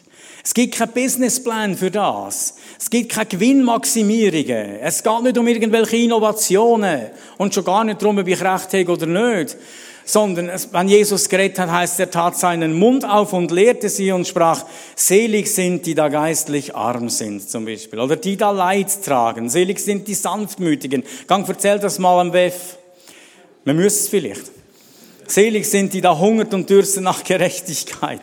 Es 0.43 0.53
gibt 0.53 0.75
keinen 0.75 0.93
Businessplan 0.93 1.75
für 1.75 1.91
das. 1.91 2.55
Es 2.79 2.89
gibt 2.89 3.11
keine 3.11 3.25
Gewinnmaximierungen. 3.25 4.79
Es 4.79 5.03
geht 5.03 5.23
nicht 5.23 5.37
um 5.37 5.47
irgendwelche 5.47 5.97
Innovationen. 5.97 7.07
Und 7.37 7.53
schon 7.53 7.65
gar 7.65 7.83
nicht 7.83 8.01
darum, 8.01 8.17
ob 8.17 8.27
ich 8.27 8.41
recht 8.41 8.73
habe 8.73 8.91
oder 8.91 9.05
nicht. 9.07 9.57
Sondern, 10.09 10.49
wenn 10.71 10.87
Jesus 10.87 11.27
geredet 11.27 11.59
hat, 11.59 11.69
heißt 11.69 11.99
er 11.99 12.09
tat 12.09 12.37
seinen 12.37 12.79
Mund 12.79 13.03
auf 13.03 13.33
und 13.33 13.51
lehrte 13.51 13.89
sie 13.89 14.13
und 14.13 14.25
sprach, 14.25 14.63
selig 14.95 15.53
sind, 15.53 15.85
die 15.85 15.95
da 15.95 16.07
geistlich 16.07 16.73
arm 16.73 17.09
sind, 17.09 17.49
zum 17.49 17.65
Beispiel. 17.65 17.99
Oder 17.99 18.15
die 18.15 18.37
da 18.37 18.51
Leid 18.51 19.03
tragen. 19.03 19.49
Selig 19.49 19.79
sind 19.79 20.07
die 20.07 20.13
Sanftmütigen. 20.13 21.03
Gang, 21.27 21.47
erzähl 21.49 21.77
das 21.79 21.99
mal 21.99 22.21
am 22.21 22.31
WEF. 22.31 22.77
Man 23.65 23.75
müsste 23.75 23.99
es 23.99 24.07
vielleicht. 24.07 24.51
Selig 25.27 25.69
sind, 25.69 25.91
die 25.93 25.99
da 25.99 26.17
hungert 26.17 26.53
und 26.53 26.69
dürsten 26.69 27.03
nach 27.03 27.25
Gerechtigkeit. 27.25 28.21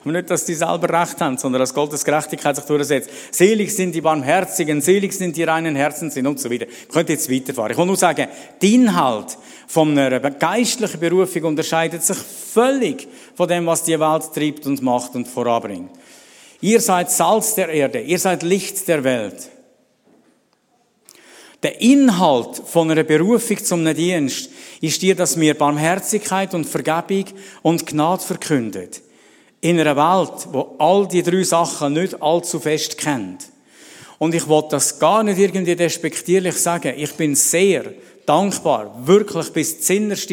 Aber 0.00 0.12
nicht, 0.12 0.30
dass 0.30 0.44
die 0.44 0.54
selber 0.54 0.88
Recht 0.88 1.20
haben, 1.20 1.38
sondern 1.38 1.60
dass 1.60 1.74
Gottes 1.74 2.04
Gerechtigkeit 2.04 2.56
sich 2.56 2.64
durchsetzt. 2.64 3.10
Selig 3.30 3.74
sind 3.74 3.94
die 3.94 4.00
Barmherzigen, 4.00 4.80
selig 4.80 5.12
sind 5.12 5.36
die 5.36 5.44
reinen 5.44 5.76
Herzen 5.76 6.10
sind 6.10 6.26
und 6.26 6.40
so 6.40 6.50
weiter. 6.50 6.66
Ich 6.66 6.88
könnte 6.88 7.12
jetzt 7.12 7.30
weiterfahren. 7.30 7.72
Ich 7.72 7.78
will 7.78 7.86
nur 7.86 7.96
sagen, 7.96 8.28
der 8.60 8.68
Inhalt 8.68 9.36
von 9.66 9.98
einer 9.98 10.20
geistlichen 10.20 11.00
Berufung 11.00 11.44
unterscheidet 11.44 12.02
sich 12.02 12.16
völlig 12.16 13.08
von 13.34 13.48
dem, 13.48 13.66
was 13.66 13.84
die 13.84 13.98
Welt 13.98 14.32
treibt 14.32 14.66
und 14.66 14.82
macht 14.82 15.14
und 15.14 15.26
voranbringt. 15.26 15.90
Ihr 16.60 16.80
seid 16.80 17.10
Salz 17.10 17.54
der 17.54 17.68
Erde, 17.68 18.00
ihr 18.00 18.18
seid 18.18 18.42
Licht 18.42 18.88
der 18.88 19.04
Welt. 19.04 19.50
Der 21.62 21.80
Inhalt 21.80 22.62
von 22.64 22.90
einer 22.90 23.02
Berufung 23.02 23.62
zum 23.62 23.84
Dienst 23.94 24.50
ist 24.80 25.02
dir, 25.02 25.16
dass 25.16 25.36
mir 25.36 25.54
Barmherzigkeit 25.54 26.54
und 26.54 26.64
Vergebung 26.64 27.24
und 27.62 27.86
Gnade 27.86 28.22
verkündet 28.22 29.02
in 29.66 29.80
einer 29.80 29.96
Welt, 29.96 30.46
wo 30.52 30.76
all 30.78 31.08
die 31.08 31.24
drei 31.24 31.42
Sachen 31.42 31.94
nicht 31.94 32.22
allzu 32.22 32.60
fest 32.60 32.96
kennt. 32.96 33.48
Und 34.18 34.32
ich 34.32 34.46
wollte 34.46 34.70
das 34.70 34.98
gar 34.98 35.24
nicht 35.24 35.38
irgendwie 35.38 35.74
despektierlich 35.74 36.54
sagen. 36.54 36.94
Ich 36.96 37.12
bin 37.14 37.34
sehr 37.34 37.84
dankbar, 38.24 38.94
wirklich 39.04 39.52
bis 39.52 39.80
zinnerst 39.80 40.32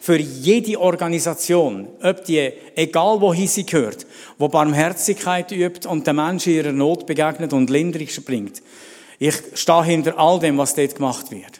für 0.00 0.16
jede 0.16 0.80
Organisation, 0.80 1.88
ob 2.02 2.24
die, 2.24 2.52
egal 2.76 3.20
wohin 3.20 3.48
sie 3.48 3.66
gehört, 3.66 4.06
wo 4.38 4.46
Barmherzigkeit 4.48 5.50
übt 5.50 5.88
und 5.88 6.06
den 6.06 6.16
Menschen 6.16 6.52
ihrer 6.52 6.72
Not 6.72 7.04
begegnet 7.04 7.52
und 7.52 7.70
Linderung 7.70 8.08
bringt. 8.24 8.62
Ich 9.18 9.34
stehe 9.54 9.84
hinter 9.84 10.16
all 10.16 10.38
dem, 10.38 10.56
was 10.56 10.76
dort 10.76 10.94
gemacht 10.94 11.32
wird. 11.32 11.57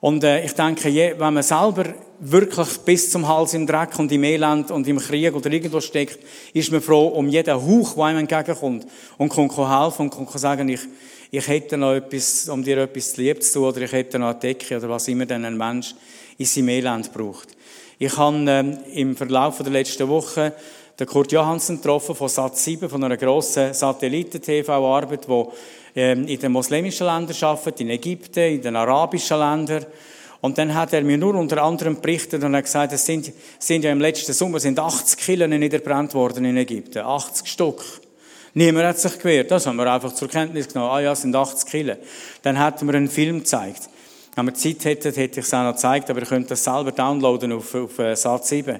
Und 0.00 0.24
äh, 0.24 0.44
ich 0.44 0.52
denke, 0.52 0.88
je, 0.88 1.14
wenn 1.18 1.34
man 1.34 1.42
selber 1.42 1.84
wirklich 2.20 2.78
bis 2.78 3.10
zum 3.10 3.28
Hals 3.28 3.54
im 3.54 3.66
Dreck 3.66 3.98
und 3.98 4.10
im 4.12 4.24
Elend 4.24 4.70
und 4.70 4.86
im 4.88 4.98
Krieg 4.98 5.34
oder 5.34 5.50
irgendwo 5.50 5.80
steckt, 5.80 6.18
ist 6.54 6.72
man 6.72 6.80
froh 6.80 7.08
um 7.08 7.28
jeden 7.28 7.54
Hauch, 7.54 7.94
der 7.94 8.04
einem 8.04 8.18
entgegenkommt 8.20 8.86
und 9.18 9.28
kann 9.30 9.48
helfen 9.80 10.08
und 10.08 10.28
kann 10.28 10.38
sagen, 10.38 10.68
ich, 10.68 10.80
ich 11.30 11.46
hätte 11.46 11.76
noch 11.76 11.92
etwas, 11.92 12.48
um 12.48 12.62
dir 12.62 12.78
etwas 12.78 13.12
zu 13.12 13.20
lieb 13.20 13.42
zu 13.42 13.54
tun 13.54 13.68
oder 13.68 13.82
ich 13.82 13.92
hätte 13.92 14.18
noch 14.18 14.30
eine 14.30 14.38
Decke 14.38 14.76
oder 14.76 14.88
was 14.88 15.08
immer 15.08 15.26
denn 15.26 15.44
ein 15.44 15.56
Mensch 15.56 15.94
in 16.38 16.46
seinem 16.46 16.68
Elend 16.70 17.12
braucht. 17.12 17.48
Ich 17.98 18.16
habe 18.16 18.36
ähm, 18.48 18.78
im 18.94 19.16
Verlauf 19.16 19.58
der 19.58 19.70
letzten 19.70 20.08
Woche 20.08 20.54
den 20.98 21.06
Kurt 21.06 21.32
Johansen 21.32 21.76
getroffen 21.76 22.14
von 22.14 22.28
Sat7, 22.28 22.88
von 22.88 23.04
einer 23.04 23.16
grossen 23.16 23.72
Satelliten-TV-Arbeit, 23.72 25.26
ähm, 25.28 25.46
in 25.94 26.26
den 26.26 26.52
muslimischen 26.52 27.06
Ländern 27.06 27.36
arbeitet, 27.40 27.80
in 27.80 27.90
Ägypten, 27.90 28.54
in 28.54 28.62
den 28.62 28.76
arabischen 28.76 29.38
Ländern. 29.38 29.86
Und 30.40 30.56
dann 30.56 30.74
hat 30.74 30.92
er 30.92 31.02
mir 31.02 31.18
nur 31.18 31.34
unter 31.34 31.62
anderem 31.62 32.00
berichtet 32.00 32.42
und 32.42 32.56
hat 32.56 32.64
gesagt, 32.64 32.92
es 32.92 33.04
sind, 33.04 33.32
sind 33.58 33.84
ja 33.84 33.92
im 33.92 34.00
letzten 34.00 34.32
Sommer 34.32 34.58
sind 34.58 34.78
80 34.78 35.18
Killen 35.18 35.50
niederbrannt 35.50 36.14
worden 36.14 36.44
in 36.46 36.56
Ägypten. 36.56 37.00
80 37.00 37.46
Stück. 37.46 37.82
Niemand 38.54 38.86
hat 38.86 38.98
sich 38.98 39.18
gewehrt. 39.18 39.50
Das 39.50 39.66
haben 39.66 39.76
wir 39.76 39.92
einfach 39.92 40.14
zur 40.14 40.28
Kenntnis 40.28 40.68
genommen. 40.68 40.90
Ah 40.90 41.00
ja, 41.00 41.12
es 41.12 41.22
sind 41.22 41.36
80 41.36 41.70
Killen. 41.70 41.98
Dann 42.42 42.58
hat 42.58 42.82
mir 42.82 42.94
einen 42.94 43.08
Film 43.08 43.40
gezeigt. 43.40 43.90
Wenn 44.34 44.46
wir 44.46 44.54
Zeit 44.54 44.84
hätten, 44.84 45.12
hätte 45.12 45.40
ich 45.40 45.46
es 45.46 45.54
auch 45.54 45.64
noch 45.64 45.72
gezeigt, 45.72 46.08
aber 46.08 46.20
ihr 46.20 46.26
könnt 46.26 46.50
das 46.50 46.64
selber 46.64 46.92
downloaden 46.92 47.52
auf, 47.52 47.74
auf 47.74 47.98
äh, 47.98 48.14
Sat 48.14 48.46
7, 48.46 48.78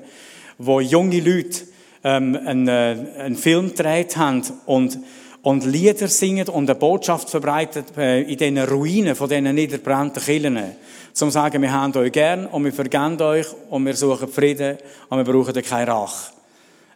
wo 0.58 0.80
junge 0.80 1.20
Leute 1.20 1.64
ähm, 2.04 2.38
einen, 2.46 2.68
äh, 2.68 2.96
einen 3.18 3.36
Film 3.36 3.68
gedreht 3.68 4.16
haben 4.16 4.42
und 4.66 4.98
und 5.42 5.64
Lieder 5.64 6.08
singen 6.08 6.48
und 6.48 6.68
eine 6.68 6.78
Botschaft 6.78 7.30
verbreitet 7.30 7.86
äh, 7.96 8.22
in 8.22 8.36
diesen 8.36 8.58
Ruinen 8.58 9.14
von 9.14 9.28
diesen 9.28 9.54
niederbrannten 9.54 10.22
Kirchen. 10.22 10.58
Zum 11.12 11.30
sagen, 11.30 11.62
wir 11.62 11.72
haben 11.72 11.96
euch 11.96 12.12
gern 12.12 12.46
und 12.46 12.64
wir 12.64 12.72
vergeben 12.72 13.20
euch 13.22 13.46
und 13.70 13.84
wir 13.86 13.96
suchen 13.96 14.28
Frieden 14.28 14.78
und 15.08 15.18
wir 15.18 15.24
brauchen 15.24 15.54
keine 15.62 15.90
Rache. 15.90 16.32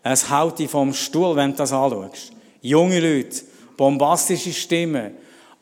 Es 0.03 0.29
haut 0.29 0.59
dich 0.59 0.71
vom 0.71 0.93
Stuhl, 0.93 1.35
wenn 1.37 1.53
du 1.53 1.57
das 1.57 1.73
anschaust. 1.73 2.33
Junge 2.61 3.01
Leute, 3.01 3.41
bombastische 3.77 4.53
Stimmen, 4.53 5.13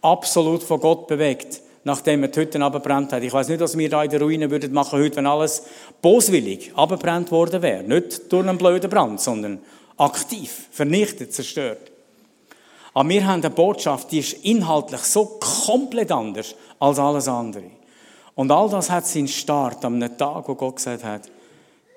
absolut 0.00 0.64
von 0.64 0.80
Gott 0.80 1.06
bewegt, 1.06 1.60
nachdem 1.84 2.22
er 2.22 2.28
die 2.28 2.40
Hütten 2.40 2.62
abgebrannt 2.62 3.12
hat. 3.12 3.22
Ich 3.22 3.32
weiß 3.32 3.48
nicht, 3.48 3.60
was 3.60 3.78
wir 3.78 3.88
da 3.88 4.02
in 4.02 4.10
den 4.10 4.20
Ruinen 4.20 4.50
würden 4.50 4.72
machen 4.72 4.98
heute, 4.98 5.16
wenn 5.16 5.26
alles 5.26 5.62
boswillig 6.00 6.72
abgebrannt 6.74 7.30
worden 7.30 7.62
wäre. 7.62 7.84
Nicht 7.84 8.32
durch 8.32 8.46
einen 8.46 8.58
blöden 8.58 8.90
Brand, 8.90 9.20
sondern 9.20 9.60
aktiv, 9.96 10.66
vernichtet, 10.72 11.32
zerstört. 11.32 11.91
Aber 12.94 13.08
wir 13.08 13.26
haben 13.26 13.40
eine 13.40 13.50
Botschaft, 13.50 14.12
die 14.12 14.18
ist 14.18 14.32
inhaltlich 14.44 15.00
so 15.00 15.38
komplett 15.64 16.12
anders 16.12 16.54
als 16.78 16.98
alles 16.98 17.28
andere. 17.28 17.70
Und 18.34 18.50
all 18.50 18.68
das 18.68 18.90
hat 18.90 19.06
seinen 19.06 19.28
Start 19.28 19.84
am 19.84 20.00
Tag, 20.16 20.48
wo 20.48 20.54
Gott 20.54 20.76
gesagt 20.76 21.04
hat, 21.04 21.30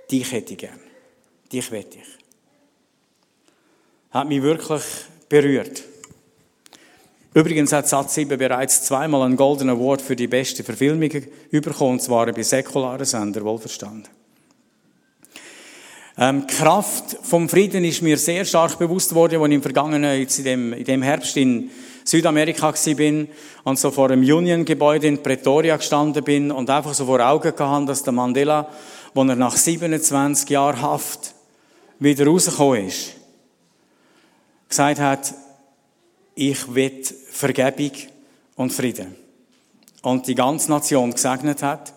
dich 0.09 0.31
hätte 0.31 0.53
ich 0.53 0.59
gern. 0.59 0.79
Dich 1.51 1.71
wette 1.71 1.97
ich. 1.97 2.25
Hat 4.11 4.27
mich 4.27 4.41
wirklich 4.41 4.83
berührt. 5.27 5.83
Übrigens 7.33 7.73
hat 7.73 7.87
Satz 7.87 8.15
7 8.15 8.37
bereits 8.37 8.83
zweimal 8.83 9.23
einen 9.23 9.35
Golden 9.35 9.69
Award 9.69 10.01
für 10.01 10.15
die 10.15 10.27
beste 10.27 10.63
Verfilmung 10.63 11.09
bekommen, 11.51 11.91
und 11.91 12.01
zwar 12.01 12.31
bei 12.31 12.43
säkularen 12.43 13.05
Sender, 13.05 13.43
wohlverstanden. 13.43 14.07
Ähm, 16.17 16.47
die 16.47 16.53
Kraft 16.53 17.17
vom 17.23 17.49
Frieden 17.49 17.83
ist 17.83 18.01
mir 18.01 18.17
sehr 18.17 18.45
stark 18.45 18.79
bewusst 18.79 19.13
worden, 19.13 19.41
als 19.41 19.49
ich 19.49 19.55
im 19.55 19.61
vergangenen, 19.61 20.19
jetzt 20.19 20.39
in 20.39 20.45
dem, 20.45 20.73
in 20.73 20.85
dem 20.85 21.01
Herbst 21.01 21.35
in 21.35 21.69
Südamerika 22.05 22.73
bin 22.95 23.27
und 23.65 23.77
so 23.77 23.91
vor 23.91 24.09
einem 24.09 24.21
Union-Gebäude 24.21 25.07
in 25.07 25.21
Pretoria 25.21 25.75
gestanden 25.75 26.23
bin 26.23 26.51
und 26.51 26.69
einfach 26.69 26.93
so 26.93 27.05
vor 27.05 27.19
Augen 27.19 27.53
gehabt, 27.53 27.89
dass 27.89 28.03
der 28.03 28.13
Mandela, 28.13 28.69
wo 29.13 29.23
er 29.23 29.35
nach 29.35 29.57
27 29.57 30.49
Jahren 30.49 30.81
Haft 30.81 31.33
wieder 31.99 32.25
rausgekommen 32.27 32.87
ist, 32.87 33.11
gesagt 34.69 34.99
hat, 34.99 35.33
ich 36.35 36.73
will 36.73 37.03
Vergebung 37.31 37.91
und 38.55 38.71
Frieden. 38.71 39.15
Und 40.01 40.27
die 40.27 40.35
ganze 40.35 40.69
Nation 40.69 41.11
gesegnet 41.11 41.61
hat 41.61 41.93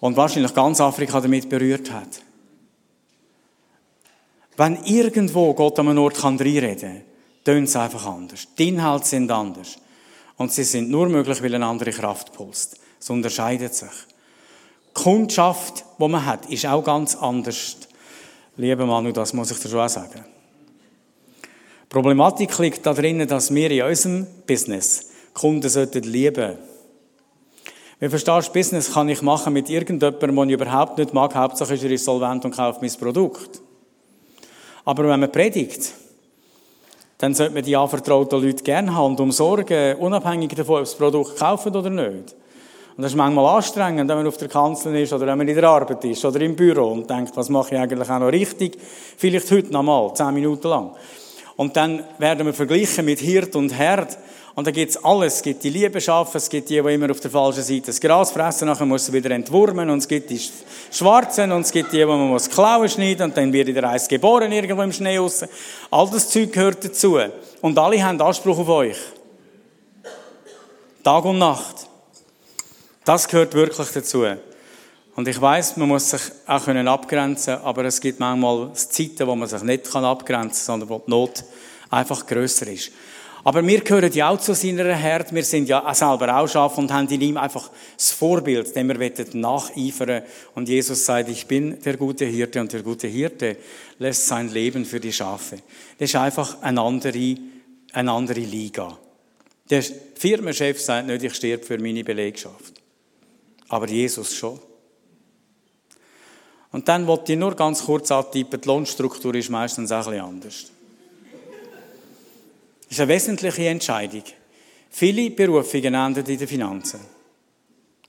und 0.00 0.16
wahrscheinlich 0.16 0.54
ganz 0.54 0.80
Afrika 0.80 1.20
damit 1.20 1.48
berührt 1.48 1.90
hat. 1.90 2.22
Wenn 4.58 4.82
irgendwo 4.84 5.54
Gott 5.54 5.78
an 5.78 5.88
einem 5.88 6.00
Ort 6.00 6.16
kann 6.16 6.36
reinreden 6.36 6.94
kann, 6.94 7.02
tönt 7.44 7.68
es 7.68 7.76
einfach 7.76 8.04
anders. 8.06 8.48
Die 8.58 8.68
Inhalte 8.68 9.06
sind 9.06 9.30
anders. 9.30 9.76
Und 10.36 10.52
sie 10.52 10.64
sind 10.64 10.90
nur 10.90 11.08
möglich, 11.08 11.40
weil 11.40 11.54
eine 11.54 11.66
andere 11.66 11.92
Kraft 11.92 12.32
pulst. 12.32 12.76
Es 12.98 13.08
unterscheidet 13.08 13.72
sich. 13.72 13.88
Die 13.88 15.00
Kundschaft, 15.00 15.84
die 16.00 16.08
man 16.08 16.26
hat, 16.26 16.46
ist 16.46 16.66
auch 16.66 16.82
ganz 16.82 17.14
anders. 17.14 17.76
Lieber 18.56 18.84
Manu, 18.84 19.12
das 19.12 19.32
muss 19.32 19.52
ich 19.52 19.60
dir 19.60 19.68
schon 19.68 19.78
auch 19.78 19.88
sagen. 19.88 20.24
Die 21.44 21.88
Problematik 21.88 22.58
liegt 22.58 22.84
darin, 22.84 23.28
dass 23.28 23.54
wir 23.54 23.70
in 23.70 23.82
unserem 23.82 24.26
Business 24.44 25.10
Kunden 25.34 25.68
sollten 25.68 26.02
lieben. 26.02 26.58
Verstehst 28.00 28.48
du, 28.48 28.52
Business 28.52 28.92
kann 28.92 29.08
ich 29.08 29.22
machen 29.22 29.52
mit 29.52 29.70
irgendjemandem, 29.70 30.34
den 30.34 30.48
ich 30.48 30.54
überhaupt 30.54 30.98
nicht 30.98 31.14
mag. 31.14 31.32
Hauptsache 31.36 31.74
ist 31.74 31.84
er 31.84 31.90
insolvent 31.92 32.44
und 32.44 32.56
kauft 32.56 32.82
mein 32.82 32.92
Produkt. 32.94 33.60
Aber 34.88 35.06
wenn 35.06 35.20
man 35.20 35.30
predigt, 35.30 35.92
dann 37.18 37.34
sollte 37.34 37.52
man 37.52 37.62
die 37.62 37.76
anvertrauten 37.76 38.42
Leute 38.42 38.64
gerne 38.64 38.94
haben 38.94 39.12
und 39.12 39.20
umsorgen, 39.20 39.96
unabhängig 39.96 40.54
davon, 40.54 40.76
ob 40.76 40.84
das 40.84 40.94
Produkt 40.94 41.38
kaufen 41.38 41.76
oder 41.76 41.90
nicht. 41.90 42.34
Und 42.96 43.02
das 43.02 43.12
ist 43.12 43.14
manchmal 43.14 43.56
anstrengend, 43.56 44.08
wenn 44.08 44.16
man 44.16 44.26
auf 44.26 44.38
der 44.38 44.48
Kanzel 44.48 44.96
ist 44.96 45.12
oder 45.12 45.26
wenn 45.26 45.36
man 45.36 45.46
in 45.46 45.54
der 45.54 45.64
Arbeit 45.64 46.02
ist 46.06 46.24
oder 46.24 46.40
im 46.40 46.56
Büro 46.56 46.92
und 46.92 47.10
denkt, 47.10 47.36
was 47.36 47.50
mache 47.50 47.74
ich 47.74 47.78
eigentlich 47.78 48.08
auch 48.08 48.18
noch 48.18 48.32
richtig? 48.32 48.78
Vielleicht 49.18 49.50
heute 49.50 49.70
noch 49.74 49.82
mal, 49.82 50.10
zehn 50.14 50.32
Minuten 50.32 50.68
lang. 50.68 50.92
Und 51.58 51.76
dann 51.76 52.04
werden 52.18 52.46
wir 52.46 52.54
verglichen 52.54 53.04
mit 53.04 53.18
Hirt 53.18 53.56
und 53.56 53.76
Herd. 53.76 54.16
Und 54.54 54.68
da 54.68 54.70
gibt's 54.70 54.96
alles. 55.04 55.34
Es 55.34 55.42
gibt 55.42 55.64
die 55.64 55.70
Liebeschafen, 55.70 56.38
es 56.38 56.48
gibt 56.48 56.70
die, 56.70 56.80
die 56.80 56.94
immer 56.94 57.10
auf 57.10 57.18
der 57.18 57.32
falschen 57.32 57.64
Seite 57.64 57.86
das 57.86 58.00
Gras 58.00 58.30
fressen, 58.30 58.68
nachher 58.68 58.86
muss 58.86 59.06
sie 59.06 59.12
wieder 59.12 59.32
entwurmen, 59.32 59.90
und 59.90 59.98
es 59.98 60.06
gibt 60.06 60.30
die 60.30 60.40
Schwarzen, 60.92 61.50
und 61.50 61.62
es 61.62 61.72
gibt 61.72 61.92
die, 61.92 61.96
die 61.96 62.04
man 62.04 62.28
muss 62.28 62.48
Klauen 62.48 62.88
schneiden, 62.88 63.24
und 63.24 63.36
dann 63.36 63.52
wird 63.52 63.66
wieder 63.66 63.90
eins 63.90 64.06
geboren, 64.06 64.52
irgendwo 64.52 64.82
im 64.82 64.92
Schnee 64.92 65.18
raus. 65.18 65.44
All 65.90 66.08
das 66.08 66.30
Zeug 66.30 66.52
gehört 66.52 66.84
dazu. 66.84 67.18
Und 67.60 67.76
alle 67.76 68.04
haben 68.04 68.20
Anspruch 68.20 68.60
auf 68.60 68.68
euch. 68.68 68.98
Tag 71.02 71.24
und 71.24 71.38
Nacht. 71.38 71.88
Das 73.04 73.26
gehört 73.26 73.52
wirklich 73.54 73.88
dazu. 73.88 74.24
Und 75.18 75.26
ich 75.26 75.40
weiß, 75.40 75.76
man 75.78 75.88
muss 75.88 76.10
sich 76.10 76.20
auch 76.46 76.64
können 76.64 76.86
abgrenzen, 76.86 77.54
aber 77.64 77.84
es 77.86 78.00
gibt 78.00 78.20
manchmal 78.20 78.72
Zeiten, 78.74 79.26
wo 79.26 79.34
man 79.34 79.48
sich 79.48 79.64
nicht 79.64 79.92
abgrenzen 79.92 80.24
kann, 80.24 80.52
sondern 80.52 80.88
wo 80.88 81.02
die 81.04 81.10
Not 81.10 81.42
einfach 81.90 82.24
grösser 82.24 82.68
ist. 82.68 82.92
Aber 83.42 83.66
wir 83.66 83.80
gehören 83.80 84.12
ja 84.12 84.28
auch 84.28 84.38
zu 84.38 84.54
seiner 84.54 84.94
Herd. 84.94 85.34
Wir 85.34 85.42
sind 85.42 85.68
ja 85.68 85.92
selber 85.92 86.38
auch 86.38 86.46
Schafe 86.46 86.80
und 86.80 86.92
haben 86.92 87.08
in 87.08 87.20
ihm 87.20 87.36
einfach 87.36 87.68
das 87.96 88.12
Vorbild, 88.12 88.76
dem 88.76 88.88
wir 88.90 89.12
nacheifern 89.32 90.22
Und 90.54 90.68
Jesus 90.68 91.04
sagt, 91.04 91.28
ich 91.30 91.48
bin 91.48 91.82
der 91.82 91.96
gute 91.96 92.24
Hirte 92.24 92.60
und 92.60 92.72
der 92.72 92.84
gute 92.84 93.08
Hirte 93.08 93.56
lässt 93.98 94.24
sein 94.28 94.52
Leben 94.52 94.84
für 94.84 95.00
die 95.00 95.12
Schafe. 95.12 95.56
Das 95.98 96.10
ist 96.10 96.14
einfach 96.14 96.62
eine 96.62 96.80
andere, 96.80 97.34
eine 97.92 98.12
andere 98.12 98.38
Liga. 98.38 98.96
Der 99.68 99.82
Firmenchef 99.82 100.80
sagt 100.80 101.08
nicht, 101.08 101.24
ich 101.24 101.34
sterbe 101.34 101.64
für 101.64 101.78
meine 101.78 102.04
Belegschaft. 102.04 102.74
Aber 103.68 103.88
Jesus 103.88 104.32
schon. 104.36 104.60
Und 106.70 106.88
dann 106.88 107.06
wollte 107.06 107.32
ich 107.32 107.38
nur 107.38 107.54
ganz 107.54 107.84
kurz 107.84 108.10
antippen, 108.10 108.60
die 108.60 108.68
Lohnstruktur 108.68 109.34
ist 109.34 109.50
meistens 109.50 109.90
auch 109.90 110.06
ein 110.06 110.12
bisschen 110.12 110.24
anders. 110.24 110.66
Das 112.82 112.90
ist 112.90 113.00
eine 113.00 113.08
wesentliche 113.08 113.68
Entscheidung. 113.68 114.22
Viele 114.90 115.30
Berufungen 115.30 115.94
enden 115.94 116.26
in 116.26 116.38
den 116.38 116.48
Finanzen. 116.48 117.00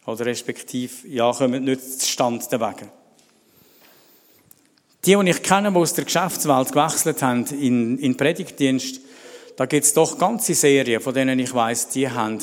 Oder 0.05 0.25
respektive, 0.25 1.07
ja, 1.07 1.31
kommen 1.31 1.63
nicht 1.63 2.01
zustande 2.01 2.59
wegen. 2.59 2.89
Die, 5.05 5.15
die 5.15 5.29
ich 5.29 5.43
kenne, 5.43 5.71
die 5.71 5.77
aus 5.77 5.93
der 5.93 6.05
Geschäftswelt 6.05 6.71
gewechselt 6.71 7.21
haben 7.21 7.45
in, 7.45 7.97
in 7.99 8.17
Predigtdienst, 8.17 9.01
da 9.55 9.65
gibt 9.65 9.85
es 9.85 9.93
doch 9.93 10.17
ganze 10.17 10.53
Serien, 10.53 11.01
von 11.01 11.13
denen 11.13 11.39
ich 11.39 11.53
weiß, 11.53 11.89
die 11.89 12.09
haben 12.09 12.39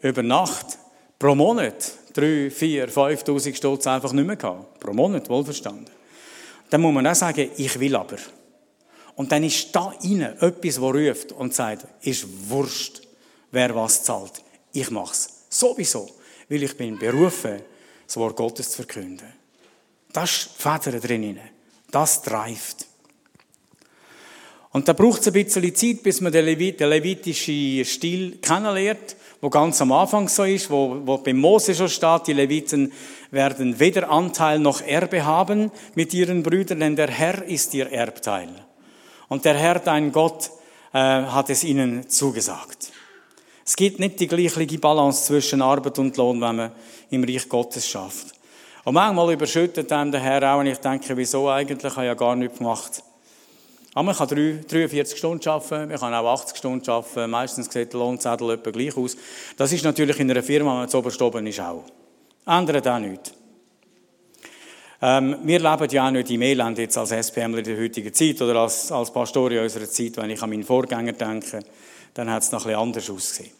über 0.00 0.22
Nacht 0.22 0.78
pro 1.18 1.34
Monat 1.34 1.92
drei, 2.12 2.50
vier, 2.50 2.88
5'000 2.88 3.54
Stutz 3.54 3.86
einfach 3.86 4.12
nicht 4.12 4.26
mehr 4.26 4.36
gehabt. 4.36 4.80
Pro 4.80 4.92
Monat, 4.92 5.28
wohlverstanden. 5.28 5.86
Dann 6.68 6.80
muss 6.80 6.94
man 6.94 7.06
auch 7.06 7.14
sagen, 7.14 7.50
ich 7.56 7.78
will 7.78 7.96
aber. 7.96 8.18
Und 9.16 9.32
dann 9.32 9.44
ist 9.44 9.74
da 9.74 9.92
innen 10.02 10.38
etwas, 10.40 10.76
das 10.76 10.78
ruft 10.78 11.32
und 11.32 11.54
sagt, 11.54 11.86
ist 12.06 12.26
Wurscht, 12.48 13.02
wer 13.50 13.74
was 13.74 14.04
zahlt. 14.04 14.42
Ich 14.72 14.90
mach's. 14.90 15.44
Sowieso. 15.48 16.08
Weil 16.48 16.62
ich 16.62 16.76
bin 16.76 16.98
berufen, 16.98 17.60
das 18.06 18.16
Wort 18.16 18.36
Gottes 18.36 18.70
zu 18.70 18.76
verkünden. 18.76 19.26
Das 20.12 20.30
ist 20.30 20.50
Feder 20.56 20.98
drin. 20.98 21.38
Das 21.90 22.22
treibt. 22.22 22.86
Und 24.72 24.86
da 24.86 24.92
braucht 24.92 25.20
es 25.20 25.26
ein 25.26 25.32
bisschen 25.32 25.74
Zeit, 25.74 26.02
bis 26.02 26.20
man 26.20 26.32
den 26.32 26.44
levitischen 26.44 27.84
Stil 27.84 28.38
kennenlernt, 28.38 29.16
wo 29.40 29.48
ganz 29.48 29.80
am 29.80 29.92
Anfang 29.92 30.28
so 30.28 30.44
ist, 30.44 30.70
wo, 30.70 31.00
wo 31.04 31.18
bei 31.18 31.32
Mose 31.32 31.74
schon 31.74 31.88
steht, 31.88 32.26
die 32.26 32.32
Leviten 32.32 32.92
werden 33.30 33.78
weder 33.80 34.10
Anteil 34.10 34.58
noch 34.58 34.82
Erbe 34.82 35.24
haben 35.24 35.70
mit 35.94 36.12
ihren 36.12 36.42
Brüdern, 36.42 36.80
denn 36.80 36.96
der 36.96 37.10
Herr 37.10 37.44
ist 37.44 37.72
ihr 37.74 37.90
Erbteil. 37.90 38.48
Und 39.28 39.44
der 39.44 39.54
Herr, 39.54 39.78
dein 39.78 40.12
Gott, 40.12 40.50
äh, 40.92 40.98
hat 40.98 41.48
es 41.50 41.64
ihnen 41.64 42.08
zugesagt. 42.08 42.92
Es 43.64 43.76
gibt 43.76 44.00
nicht 44.00 44.18
die 44.18 44.26
gleiche 44.26 44.78
Balance 44.78 45.26
zwischen 45.26 45.62
Arbeit 45.62 45.98
und 45.98 46.16
Lohn, 46.16 46.40
wenn 46.40 46.56
man 46.56 46.72
im 47.10 47.24
Reich 47.24 47.48
Gottes 47.48 47.88
schafft. 47.88 48.34
Und 48.84 48.94
manchmal 48.94 49.32
überschüttet 49.32 49.92
einem 49.92 50.10
der 50.10 50.20
Herr 50.20 50.54
auch, 50.54 50.60
und 50.60 50.66
ich 50.66 50.78
denke, 50.78 51.16
wieso 51.16 51.48
eigentlich, 51.48 51.92
ich 51.92 51.96
habe 51.96 52.06
ja 52.06 52.14
gar 52.14 52.34
nichts 52.34 52.58
gemacht. 52.58 53.02
Aber 53.94 54.04
man 54.04 54.14
kann 54.14 54.28
43 54.28 55.18
Stunden 55.18 55.48
arbeiten, 55.48 55.88
man 55.88 55.98
kann 55.98 56.14
auch 56.14 56.32
80 56.32 56.56
Stunden 56.56 56.88
arbeiten, 56.88 57.30
meistens 57.30 57.72
sieht 57.72 57.92
der 57.92 58.00
Lohnzettel 58.00 58.50
etwa 58.50 58.70
gleich 58.70 58.96
aus. 58.96 59.16
Das 59.56 59.72
ist 59.72 59.82
natürlich 59.82 60.20
in 60.20 60.30
einer 60.30 60.42
Firma, 60.42 60.70
wenn 60.72 60.78
man 60.80 60.88
zu 60.88 60.98
oberst 60.98 61.20
oben 61.20 61.46
ist, 61.46 61.60
auch. 61.60 61.84
Ändert 62.46 62.86
auch 62.86 62.98
nichts. 63.00 63.32
Ähm, 65.02 65.36
wir 65.44 65.58
leben 65.58 65.88
ja 65.90 66.06
auch 66.06 66.10
nicht 66.10 66.30
im 66.30 66.42
Elend 66.42 66.78
jetzt 66.78 66.98
als 66.98 67.10
SPM 67.10 67.56
in 67.56 67.64
der 67.64 67.78
heutigen 67.78 68.12
Zeit 68.12 68.40
oder 68.42 68.56
als, 68.56 68.92
als 68.92 69.10
Pastor 69.10 69.50
in 69.50 69.60
unserer 69.60 69.88
Zeit. 69.88 70.16
Wenn 70.18 70.30
ich 70.30 70.42
an 70.42 70.50
meinen 70.50 70.62
Vorgänger 70.62 71.12
denke, 71.12 71.60
dann 72.14 72.30
hat 72.30 72.42
es 72.42 72.52
noch 72.52 72.66
ein 72.66 72.74
anders 72.74 73.08
ausgesehen. 73.08 73.50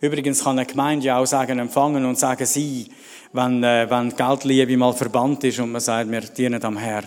Übrigens 0.00 0.44
kann 0.44 0.58
eine 0.58 0.66
Gemeinde 0.66 1.06
ja 1.06 1.18
auch 1.18 1.26
sagen, 1.26 1.58
empfangen 1.58 2.04
und 2.04 2.18
sagen 2.18 2.46
sie, 2.46 2.88
wenn, 3.32 3.64
äh, 3.64 3.90
wenn 3.90 4.14
Geldliebe 4.14 4.76
mal 4.76 4.92
verbannt 4.92 5.42
ist 5.44 5.58
und 5.58 5.72
man 5.72 5.80
sagt, 5.80 6.10
wir 6.10 6.20
dienen 6.20 6.62
am 6.62 6.76
Herr. 6.76 7.04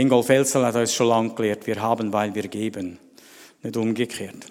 Ingolf 0.00 0.28
Elsel 0.28 0.64
hat 0.64 0.74
uns 0.74 0.92
schon 0.92 1.08
lange 1.08 1.34
gelehrt, 1.34 1.66
wir 1.66 1.80
haben, 1.80 2.12
weil 2.12 2.34
wir 2.34 2.48
geben. 2.48 2.98
Nicht 3.62 3.76
umgekehrt. 3.76 4.46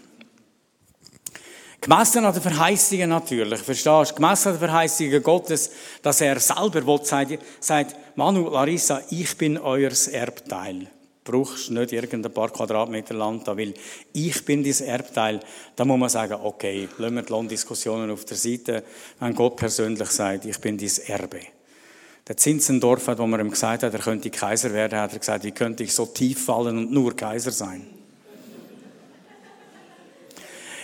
Gemessen 1.83 2.23
an 2.23 2.33
den 2.33 2.41
Verheißungen 2.41 3.09
natürlich, 3.09 3.59
verstehst 3.59 4.11
du? 4.11 4.15
Gemessen 4.15 4.47
an 4.47 4.53
den 4.53 4.69
Verheißungen 4.69 5.21
Gottes, 5.21 5.69
dass 6.01 6.21
er 6.21 6.39
selber 6.39 6.87
will, 6.87 7.03
sagt, 7.03 7.39
sagt, 7.59 7.95
Manu, 8.15 8.49
Larissa, 8.49 9.01
ich 9.09 9.37
bin 9.37 9.57
euers 9.57 10.07
Erbteil. 10.07 10.87
Brauchst 11.25 11.71
nicht 11.71 11.91
irgendein 11.91 12.33
paar 12.33 12.51
Quadratmeter 12.51 13.13
Land 13.13 13.47
da, 13.49 13.57
weil 13.57 13.73
ich 14.13 14.45
bin 14.45 14.63
dein 14.63 14.87
Erbteil. 14.87 15.41
Da 15.75 15.83
muss 15.83 15.99
man 15.99 16.07
sagen, 16.07 16.37
okay, 16.41 16.87
lassen 16.97 17.15
wir 17.15 17.21
die 17.23 17.31
Lohndiskussionen 17.33 18.11
auf 18.11 18.23
der 18.23 18.37
Seite, 18.37 18.83
wenn 19.19 19.35
Gott 19.35 19.57
persönlich 19.57 20.09
sagt, 20.09 20.45
ich 20.45 20.59
bin 20.59 20.77
dein 20.77 20.91
Erbe. 21.07 21.41
Der 22.27 22.37
Zinzendorf, 22.37 23.07
wo 23.17 23.27
man 23.27 23.41
ihm 23.41 23.51
gesagt 23.51 23.83
hat, 23.83 23.93
er 23.93 23.99
könnte 23.99 24.29
Kaiser 24.29 24.71
werden, 24.73 24.97
hat 24.97 25.11
er 25.11 25.19
gesagt, 25.19 25.43
wie 25.43 25.51
könnte 25.51 25.83
ich 25.83 25.93
so 25.93 26.05
tief 26.05 26.45
fallen 26.45 26.77
und 26.77 26.91
nur 26.91 27.15
Kaiser 27.15 27.51
sein? 27.51 27.85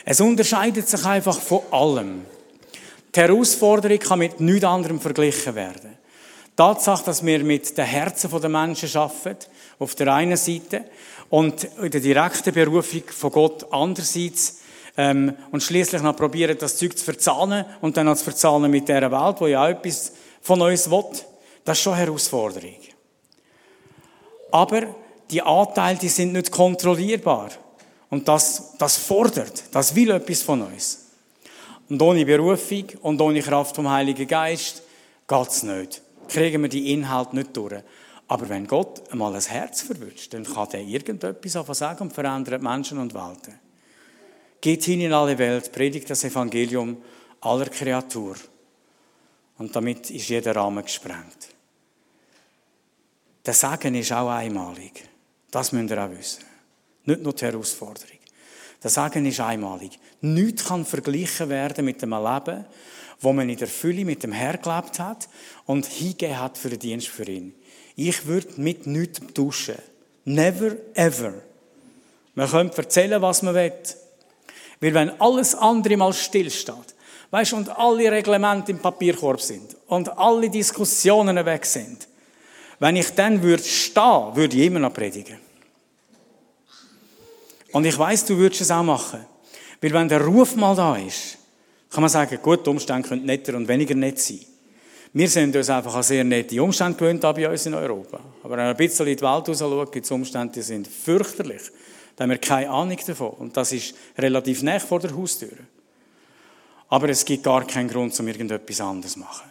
Es 0.04 0.20
unterscheidet 0.20 0.90
sich 0.90 1.06
einfach 1.06 1.40
von 1.40 1.62
allem. 1.72 2.26
Die 3.16 3.20
Herausforderung 3.20 4.00
kann 4.00 4.20
mit 4.20 4.40
nichts 4.40 4.66
anderem 4.66 5.00
verglichen 5.00 5.56
werden. 5.56 5.98
Die 6.48 6.56
Tatsache, 6.56 7.06
dass 7.06 7.26
wir 7.26 7.44
mit 7.44 7.78
den 7.78 7.86
Herzen 7.86 8.30
der 8.42 8.50
Menschen 8.50 9.00
arbeiten, 9.00 9.46
auf 9.78 9.96
der 9.96 10.14
einen 10.14 10.36
Seite, 10.36 10.86
und 11.30 11.64
in 11.82 11.92
der 11.92 12.02
direkten 12.02 12.54
Berufung 12.54 13.04
von 13.08 13.32
Gott 13.32 13.72
andererseits, 13.72 14.60
ähm, 14.98 15.34
und 15.52 15.64
schließlich 15.64 16.02
noch 16.02 16.16
probieren, 16.16 16.58
das 16.60 16.76
Zeug 16.76 16.98
zu 16.98 17.06
verzahnen 17.06 17.66
und 17.80 17.96
dann 17.96 18.08
noch 18.08 18.18
zu 18.18 18.26
verzahnen 18.26 18.70
mit 18.70 18.90
dieser 18.90 19.12
Welt, 19.12 19.36
wo 19.40 19.48
ja 19.48 19.64
auch 19.64 19.70
etwas 19.70 20.12
von 20.42 20.62
uns 20.62 20.90
will. 20.90 21.04
Das 21.64 21.78
ist 21.78 21.84
schon 21.84 21.94
eine 21.94 22.06
Herausforderung. 22.06 22.78
Aber 24.52 24.96
die 25.30 25.42
Anteile, 25.42 26.00
die 26.00 26.10
sind 26.10 26.34
nicht 26.34 26.52
kontrollierbar. 26.52 27.52
Und 28.10 28.28
das, 28.28 28.76
das 28.78 28.98
fordert, 28.98 29.64
das 29.72 29.94
will 29.94 30.10
etwas 30.12 30.42
von 30.42 30.64
uns. 30.64 31.06
Und 31.90 32.02
ohne 32.02 32.26
Berufung 32.26 32.86
und 33.02 33.22
ohne 33.22 33.42
Kraft 33.42 33.76
vom 33.76 33.90
Heiligen 33.90 34.28
Geist 34.28 34.84
geht's 35.28 35.64
nicht. 35.64 36.02
Kriegen 36.28 36.62
wir 36.62 36.70
die 36.70 36.94
Inhalte 36.94 37.36
nicht 37.36 37.56
durch. 37.56 37.82
Aber 38.28 38.48
wenn 38.48 38.68
Gott 38.68 39.12
einmal 39.12 39.36
ein 39.36 39.42
Herz 39.42 39.82
verwünscht, 39.82 40.34
dann 40.34 40.44
kann 40.44 40.68
er 40.72 40.82
irgendetwas 40.82 41.78
sagen 41.78 42.04
und 42.04 42.14
verändert 42.14 42.62
Menschen 42.62 43.00
und 43.00 43.14
Welten. 43.16 43.60
Geht 44.62 44.84
hin 44.84 45.02
in 45.02 45.14
alle 45.14 45.38
Welt, 45.38 45.72
predigt 45.72 46.10
das 46.10 46.24
Evangelium 46.24 46.98
aller 47.42 47.66
Kreatur. 47.66 48.36
Und 49.60 49.76
damit 49.76 50.10
ist 50.10 50.30
jeder 50.30 50.56
Rahmen 50.56 50.84
gesprengt. 50.84 51.50
Der 53.46 53.54
Segen 53.54 53.96
ist 53.96 54.12
auch 54.12 54.30
einmalig. 54.30 55.04
Das 55.52 55.72
müsst 55.72 55.92
ihr 55.92 56.04
auch 56.04 56.10
wissen. 56.10 56.44
Nicht 57.06 57.22
nur 57.22 57.34
die 57.34 57.46
Herausforderung. 57.46 58.20
Der 58.82 58.90
Sagen 58.90 59.26
ist 59.26 59.40
einmalig. 59.42 60.00
Nichts 60.22 60.66
kann 60.66 60.86
verglichen 60.86 61.50
werden 61.50 61.84
mit 61.86 62.02
dem 62.02 62.12
Leben, 62.12 62.66
wo 63.20 63.34
man 63.34 63.50
in 63.50 63.58
der 63.58 63.68
Fülle 63.68 64.06
mit 64.06 64.24
dem 64.24 64.32
Herr 64.32 64.58
gelebt 64.58 65.00
hat 65.00 65.28
und 65.66 65.86
hingegeben 65.86 66.40
hat 66.40 66.58
für 66.58 66.70
den 66.70 66.80
Dienst 66.80 67.08
für 67.08 67.30
ihn. 67.30 67.54
Ich 67.96 68.26
würde 68.26 68.62
mit 68.62 68.88
nichts 68.88 69.20
tauschen. 69.34 69.76
Never 70.24 70.78
ever. 70.94 71.34
Man 72.36 72.50
könnte 72.50 72.78
erzählen, 72.78 73.22
was 73.22 73.42
man 73.42 73.56
will. 73.56 73.74
Weil 74.80 74.94
wenn 74.94 75.22
alles 75.22 75.56
andere 75.56 75.98
mal 75.98 76.14
stillsteht, 76.14 76.96
weißt, 77.32 77.54
und 77.54 77.70
alle 77.70 78.12
Reglemente 78.12 78.72
im 78.72 78.80
Papierkorb 78.80 79.42
sind 79.42 79.76
und 79.88 80.10
alle 80.18 80.50
Diskussionen 80.50 81.46
weg 81.46 81.66
sind, 81.66 82.08
wenn 82.80 82.96
ich 82.96 83.14
dann 83.14 83.42
würde 83.42 83.64
stehen, 83.64 84.36
würde 84.36 84.58
ich 84.58 84.66
immer 84.66 84.80
noch 84.80 84.94
predigen. 84.94 85.38
Und 87.72 87.86
ich 87.86 87.98
weiß, 87.98 88.26
du 88.26 88.38
würdest 88.38 88.62
es 88.62 88.72
auch 88.72 88.84
machen. 88.84 89.26
Weil 89.82 89.94
wenn 89.94 90.10
der 90.10 90.26
Ruf 90.26 90.56
mal 90.56 90.76
da 90.76 90.96
ist, 90.96 91.38
kann 91.90 92.02
man 92.02 92.10
sagen, 92.10 92.40
gut, 92.42 92.66
die 92.66 92.70
Umstände 92.70 93.08
können 93.08 93.26
netter 93.26 93.56
und 93.56 93.68
weniger 93.68 93.96
nett 93.96 94.20
sein. 94.20 94.40
Wir 95.12 95.28
sind 95.28 95.56
uns 95.56 95.70
einfach 95.70 95.96
an 95.96 96.04
sehr 96.04 96.24
nette 96.24 96.62
Umstände 96.62 96.98
gewöhnt 96.98 97.22
bei 97.22 97.50
uns 97.50 97.66
in 97.66 97.74
Europa. 97.74 98.20
Aber 98.44 98.52
wenn 98.52 98.66
man 98.66 98.68
ein 98.68 98.78
bisschen 98.78 99.08
in 99.08 99.18
die 99.18 99.24
Welt 99.24 99.50
raus 99.50 99.60
schaut, 99.60 99.92
gibt 99.92 100.06
es 100.06 100.12
Umstände, 100.12 100.54
die 100.54 100.62
sind 100.62 100.88
fürchterlich. 100.88 101.64
Da 102.16 102.24
haben 102.24 102.32
wir 102.32 102.38
keine 102.38 102.70
Ahnung 102.70 102.98
davon. 103.06 103.30
Und 103.32 103.58
das 103.58 103.72
ist 103.72 103.96
relativ 104.18 104.62
nah 104.62 104.80
vor 104.80 105.00
der 105.00 105.16
Haustür. 105.16 105.58
Aber 106.90 107.10
es 107.10 107.24
gibt 107.24 107.44
gar 107.44 107.66
keinen 107.66 107.88
Grund, 107.88 108.20
um 108.20 108.28
irgendetwas 108.28 108.82
anderes 108.82 109.14
zu 109.14 109.20
machen. 109.20 109.50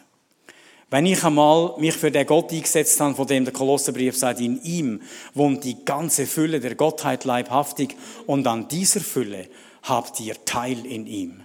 Wenn 0.91 1.05
ich 1.05 1.23
einmal 1.23 1.75
mich 1.79 1.95
für 1.95 2.11
den 2.11 2.27
Gott 2.27 2.51
eingesetzt 2.51 2.99
habe, 3.01 3.15
von 3.15 3.27
dem 3.27 3.45
der 3.45 3.53
Kolosserbrief 3.53 4.17
sagt, 4.17 4.41
in 4.41 4.63
ihm 4.63 5.03
wohnt 5.35 5.63
die 5.65 5.85
ganze 5.85 6.27
Fülle 6.27 6.61
der 6.61 6.77
Gottheit 6.77 7.25
leibhaftig 7.25 7.95
und 8.27 8.47
an 8.47 8.69
dieser 8.69 9.01
Fülle 9.01 9.49
habt 9.83 10.19
ihr 10.21 10.43
Teil 10.47 10.87
in 10.87 11.07
ihm, 11.07 11.43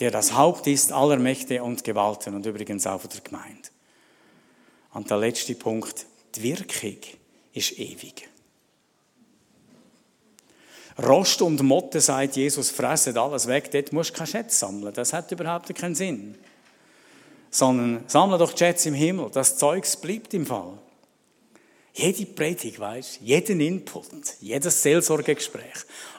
der 0.00 0.10
das 0.10 0.34
Haupt 0.34 0.66
ist 0.66 0.90
aller 0.90 1.18
Mächte 1.18 1.62
und 1.62 1.84
Gewalten 1.84 2.34
und 2.34 2.46
übrigens 2.46 2.86
auch 2.86 3.04
der 3.06 3.20
Gemeinde. 3.20 3.68
Und 4.94 5.10
der 5.10 5.18
letzte 5.18 5.54
Punkt, 5.54 6.06
die 6.34 6.42
Wirkung 6.42 6.96
ist 7.52 7.78
ewig. 7.78 8.29
Rost 11.02 11.42
und 11.42 11.62
Motte, 11.62 12.00
sagt 12.00 12.36
Jesus, 12.36 12.70
fressen 12.70 13.16
alles 13.16 13.46
weg, 13.46 13.70
dort 13.70 13.92
musst 13.92 14.10
du 14.10 14.14
keinen 14.14 14.26
Schätze 14.26 14.58
sammeln. 14.58 14.92
Das 14.94 15.12
hat 15.12 15.30
überhaupt 15.32 15.74
keinen 15.74 15.94
Sinn 15.94 16.36
sondern 17.50 18.04
sammle 18.06 18.38
doch 18.38 18.56
Jets 18.56 18.86
im 18.86 18.94
Himmel. 18.94 19.28
Das 19.32 19.58
Zeugs 19.58 19.96
bleibt 19.96 20.32
im 20.34 20.46
Fall. 20.46 20.78
Jede 21.92 22.24
Predigt, 22.24 22.78
weißt, 22.78 23.18
jeden 23.20 23.60
Input, 23.60 24.06
jedes 24.40 24.80
Seelsorgegespräch, 24.80 25.74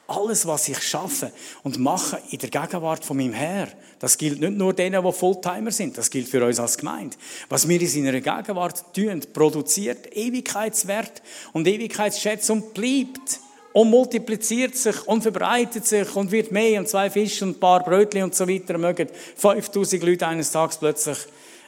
alles, 0.05 0.45
was 0.45 0.67
ich 0.67 0.81
schaffe 0.81 1.31
und 1.63 1.79
mache 1.79 2.21
in 2.29 2.39
der 2.39 2.49
Gegenwart 2.49 3.05
von 3.05 3.15
meinem 3.15 3.31
Herr, 3.31 3.69
das 3.97 4.17
gilt 4.17 4.41
nicht 4.41 4.57
nur 4.57 4.73
denen, 4.73 5.01
die 5.01 5.11
Fulltimer 5.13 5.71
sind, 5.71 5.97
das 5.97 6.09
gilt 6.09 6.27
für 6.27 6.45
uns 6.45 6.59
als 6.59 6.77
Gemeinde. 6.77 7.15
Was 7.47 7.69
wir 7.69 7.79
in 7.79 7.87
seiner 7.87 8.11
Gegenwart 8.11 8.93
tun, 8.93 9.21
produziert 9.31 10.13
Ewigkeitswert 10.13 11.21
und 11.53 11.65
Ewigkeitsschätzung 11.65 12.73
bleibt 12.73 13.39
und 13.73 13.89
multipliziert 13.89 14.75
sich 14.75 15.07
und 15.07 15.21
verbreitet 15.21 15.85
sich 15.85 16.15
und 16.15 16.31
wird 16.31 16.51
mehr 16.51 16.79
und 16.79 16.89
zwei 16.89 17.09
Fische 17.09 17.45
und 17.45 17.57
ein 17.57 17.59
paar 17.59 17.83
Brötchen 17.83 18.23
und 18.23 18.35
so 18.35 18.47
weiter 18.47 18.77
mögen 18.77 19.07
5000 19.35 20.03
Leute 20.03 20.27
eines 20.27 20.51
Tages 20.51 20.77
plötzlich 20.77 21.17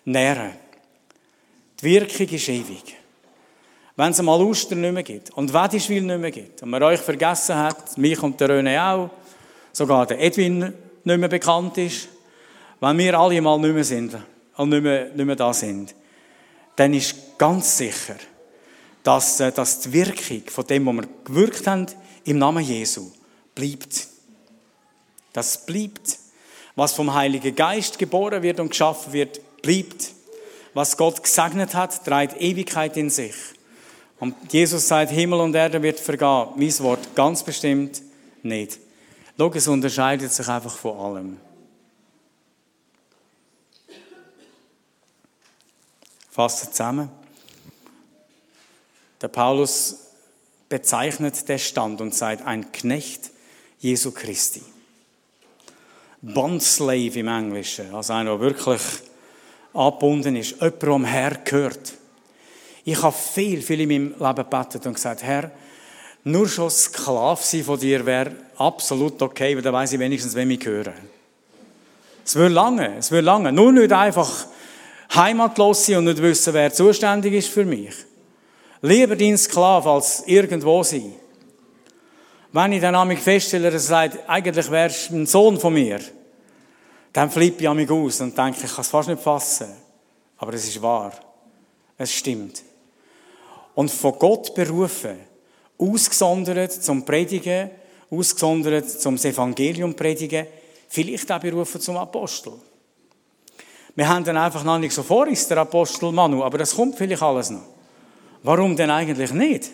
nähren. 0.06 0.52
Die 1.80 1.86
Wirkung 1.86 2.28
ist 2.28 2.50
ewig. 2.50 2.98
Wenn 3.96 4.12
es 4.12 4.22
mal 4.22 4.42
Ostern 4.42 4.82
nicht 4.82 4.94
mehr 4.94 5.04
gibt 5.04 5.30
und 5.32 5.54
Wedischwil 5.54 6.02
nicht 6.02 6.20
mehr 6.20 6.32
gibt 6.32 6.64
und 6.64 6.70
man 6.70 6.82
euch 6.82 7.00
vergessen 7.00 7.56
hat, 7.56 7.98
mich 7.98 8.22
und 8.24 8.40
der 8.40 8.50
René 8.50 8.92
auch, 8.92 9.10
sogar 9.72 10.06
der 10.08 10.20
Edwin 10.20 10.74
nicht 11.04 11.20
mehr 11.20 11.30
bekannt 11.30 11.78
ist, 11.78 12.08
wenn 12.80 12.98
wir 12.98 13.20
alle 13.20 13.42
mal 13.42 13.60
nicht 13.60 13.74
mehr 13.74 13.84
sind 13.84 14.18
und 14.58 14.70
nicht 14.70 14.84
mehr, 14.84 15.10
nicht 15.14 15.26
mehr 15.26 15.36
da 15.36 15.54
sind, 15.54 15.94
dann 16.76 16.94
ist 16.94 17.38
ganz 17.38 17.78
sicher, 17.78 18.16
dass, 19.04 19.40
äh, 19.40 19.52
dass 19.52 19.82
die 19.82 19.94
Wirkung 19.94 20.44
von 20.48 20.66
dem, 20.66 20.86
was 20.86 20.96
wir 20.96 21.10
gewirkt 21.26 21.68
haben, 21.68 21.86
im 22.24 22.38
Namen 22.38 22.64
Jesu 22.64 23.12
bleibt. 23.54 24.08
Das 25.34 25.66
bleibt. 25.66 26.20
Was 26.76 26.94
vom 26.94 27.14
Heiligen 27.14 27.56
Geist 27.56 28.00
geboren 28.00 28.42
wird 28.42 28.60
und 28.60 28.70
geschaffen 28.70 29.14
wird, 29.14 29.40
bleibt. 29.62 30.12
Was 30.74 30.98
Gott 30.98 31.22
gesegnet 31.22 31.76
hat, 31.76 32.04
trägt 32.04 32.42
Ewigkeit 32.42 32.98
in 32.98 33.12
sich. 33.12 33.36
Und 34.20 34.36
Jesus 34.52 34.88
sagt, 34.88 35.12
Himmel 35.12 35.42
und 35.42 35.54
Erde 35.54 35.82
wird 35.84 36.00
vergehen. 36.00 36.48
Mein 36.56 36.80
Wort 36.80 37.14
ganz 37.14 37.44
bestimmt 37.44 38.02
nicht. 38.42 38.80
Schau, 39.38 39.52
es 39.54 39.68
unterscheidet 39.68 40.32
sich 40.32 40.48
einfach 40.48 40.76
von 40.76 40.98
allem. 40.98 41.38
Fassen 46.32 46.72
zusammen. 46.72 47.23
Der 49.24 49.30
Paulus 49.30 50.00
bezeichnet 50.68 51.48
den 51.48 51.58
Stand 51.58 52.02
und 52.02 52.14
sagt, 52.14 52.46
ein 52.46 52.74
Knecht 52.74 53.32
Jesu 53.80 54.12
Christi. 54.12 54.62
Bondslave 56.22 57.20
im 57.20 57.30
Englischen, 57.30 57.96
also 57.96 58.12
einer, 58.12 58.32
der 58.32 58.40
wirklich 58.42 58.82
angebunden 59.74 60.36
ist, 60.36 60.52
jemand, 60.60 60.82
der 60.82 60.90
am 60.90 61.06
Herr 61.06 61.36
gehört. 61.36 61.94
Ich 62.84 63.02
habe 63.02 63.16
viel, 63.16 63.62
viel 63.62 63.80
in 63.80 63.90
meinem 63.90 64.16
Leben 64.20 64.36
gebetet 64.36 64.86
und 64.86 64.96
gesagt, 64.96 65.24
Herr, 65.24 65.52
nur 66.26 66.50
schon 66.50 66.70
Sklave 66.70 67.42
sein 67.42 67.64
von 67.64 67.80
dir 67.80 68.06
wäre 68.06 68.36
absolut 68.58 69.22
okay, 69.22 69.56
weil 69.56 69.62
dann 69.62 69.74
weiss 69.74 69.94
ich 69.94 70.00
wenigstens, 70.00 70.36
wem 70.36 70.52
ich 70.52 70.66
höre. 70.66 70.94
Es 72.26 72.36
wird 72.36 72.52
lange, 72.52 72.98
es 72.98 73.10
wird 73.10 73.24
lange. 73.24 73.54
Nur 73.54 73.72
nicht 73.72 73.94
einfach 73.94 74.48
heimatlos 75.16 75.86
sein 75.86 75.98
und 76.00 76.06
nicht 76.06 76.22
wissen, 76.22 76.54
wer 76.54 76.74
zuständig 76.74 77.34
ist 77.34 77.48
für 77.48 77.64
mich. 77.64 77.94
Lieber 78.86 79.16
dein 79.16 79.38
Sklave 79.38 79.90
als 79.90 80.24
irgendwo 80.28 80.84
sein. 80.84 81.14
Wenn 82.52 82.74
ich 82.74 82.82
dann 82.82 83.08
mich 83.08 83.20
feststelle, 83.20 83.72
dass 83.72 83.86
er 83.86 84.10
sagt, 84.10 84.30
eigentlich 84.30 84.70
wärst 84.70 85.10
du 85.10 85.16
ein 85.16 85.26
Sohn 85.26 85.58
von 85.58 85.74
mir, 85.74 86.02
dann 87.14 87.32
flippe 87.32 87.64
ich 87.64 87.74
mich 87.74 87.90
aus 87.90 88.20
und 88.20 88.38
denke, 88.38 88.60
ich 88.66 88.70
kann 88.70 88.82
es 88.82 88.90
fast 88.90 89.08
nicht 89.08 89.22
fassen. 89.22 89.70
Aber 90.38 90.54
es 90.54 90.68
ist 90.68 90.82
wahr. 90.82 91.14
Es 91.98 92.12
stimmt. 92.12 92.62
Und 93.74 93.90
von 93.90 94.20
Gott 94.20 94.54
berufen, 94.54 95.18
ausgesondert 95.78 96.74
zum 96.74 97.06
Predigen, 97.06 97.70
ausgesondert 98.12 98.90
zum 98.90 99.16
Evangelium 99.16 99.96
predigen, 99.96 100.46
vielleicht 100.90 101.32
auch 101.32 101.40
berufen 101.40 101.80
zum 101.80 101.96
Apostel. 101.96 102.52
Wir 103.96 104.10
haben 104.10 104.26
dann 104.26 104.36
einfach 104.36 104.66
noch 104.66 104.78
nicht 104.78 104.94
so 104.94 105.04
vor, 105.04 105.26
ist 105.28 105.50
der 105.50 105.60
Apostel 105.60 106.12
Manu, 106.12 106.44
aber 106.44 106.58
das 106.58 106.76
kommt 106.76 106.98
vielleicht 106.98 107.22
alles 107.22 107.50
noch. 107.50 107.73
Warum 108.44 108.76
denn 108.76 108.92
eigentlich 108.92 109.32
nicht? 109.34 109.72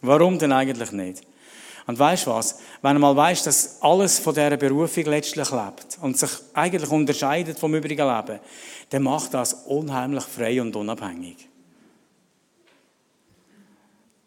Warum 0.00 0.38
denn 0.38 0.52
eigentlich 0.52 0.92
nicht? 0.92 1.22
Und 1.86 1.98
weißt 1.98 2.26
du 2.26 2.30
was? 2.30 2.58
Wenn 2.82 2.98
man 2.98 3.14
mal 3.14 3.16
weiß, 3.16 3.44
dass 3.44 3.82
alles 3.82 4.18
von 4.18 4.34
dieser 4.34 4.56
Berufung 4.56 5.04
letztlich 5.04 5.50
lebt 5.50 5.98
und 6.00 6.16
sich 6.16 6.30
eigentlich 6.54 6.90
unterscheidet 6.90 7.58
vom 7.58 7.74
übrigen 7.74 8.06
Leben, 8.06 8.40
dann 8.90 9.02
macht 9.02 9.34
das 9.34 9.54
unheimlich 9.66 10.24
frei 10.24 10.60
und 10.60 10.74
unabhängig 10.76 11.50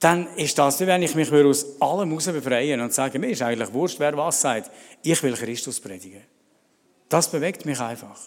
dann 0.04 0.28
ist 0.36 0.58
das, 0.58 0.82
wie 0.82 0.88
wenn 0.88 1.02
ich 1.02 1.16
mich 1.16 1.32
aus 1.32 1.80
allem 1.80 2.10
heraus 2.10 2.26
befreien 2.26 2.82
und 2.82 2.94
sage, 2.94 3.18
mir 3.20 3.30
ist 3.30 3.42
eigentlich 3.42 3.72
wurscht, 3.72 4.00
wer 4.00 4.18
was 4.18 4.42
sagt. 4.42 4.70
Ich 5.02 5.24
will 5.24 5.34
Christus 5.34 5.80
predigen. 5.80 6.22
Das 7.08 7.32
bewegt 7.32 7.66
mich 7.66 7.80
einfach. 7.80 8.20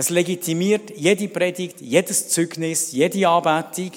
Es 0.00 0.08
legitimiert 0.08 0.96
jede 0.96 1.28
Predigt, 1.28 1.82
jedes 1.82 2.30
Zeugnis, 2.30 2.90
jede 2.92 3.28
Anbetung. 3.28 3.90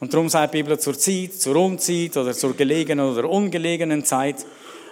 Und 0.00 0.12
darum 0.12 0.28
sagt 0.28 0.52
die 0.52 0.60
Bibel 0.60 0.76
zur 0.76 0.98
Zeit, 0.98 1.34
zur 1.34 1.54
Unzeit 1.54 2.16
oder 2.16 2.32
zur 2.32 2.56
gelegenen 2.56 3.12
oder 3.12 3.30
ungelegenen 3.30 4.04
Zeit. 4.04 4.44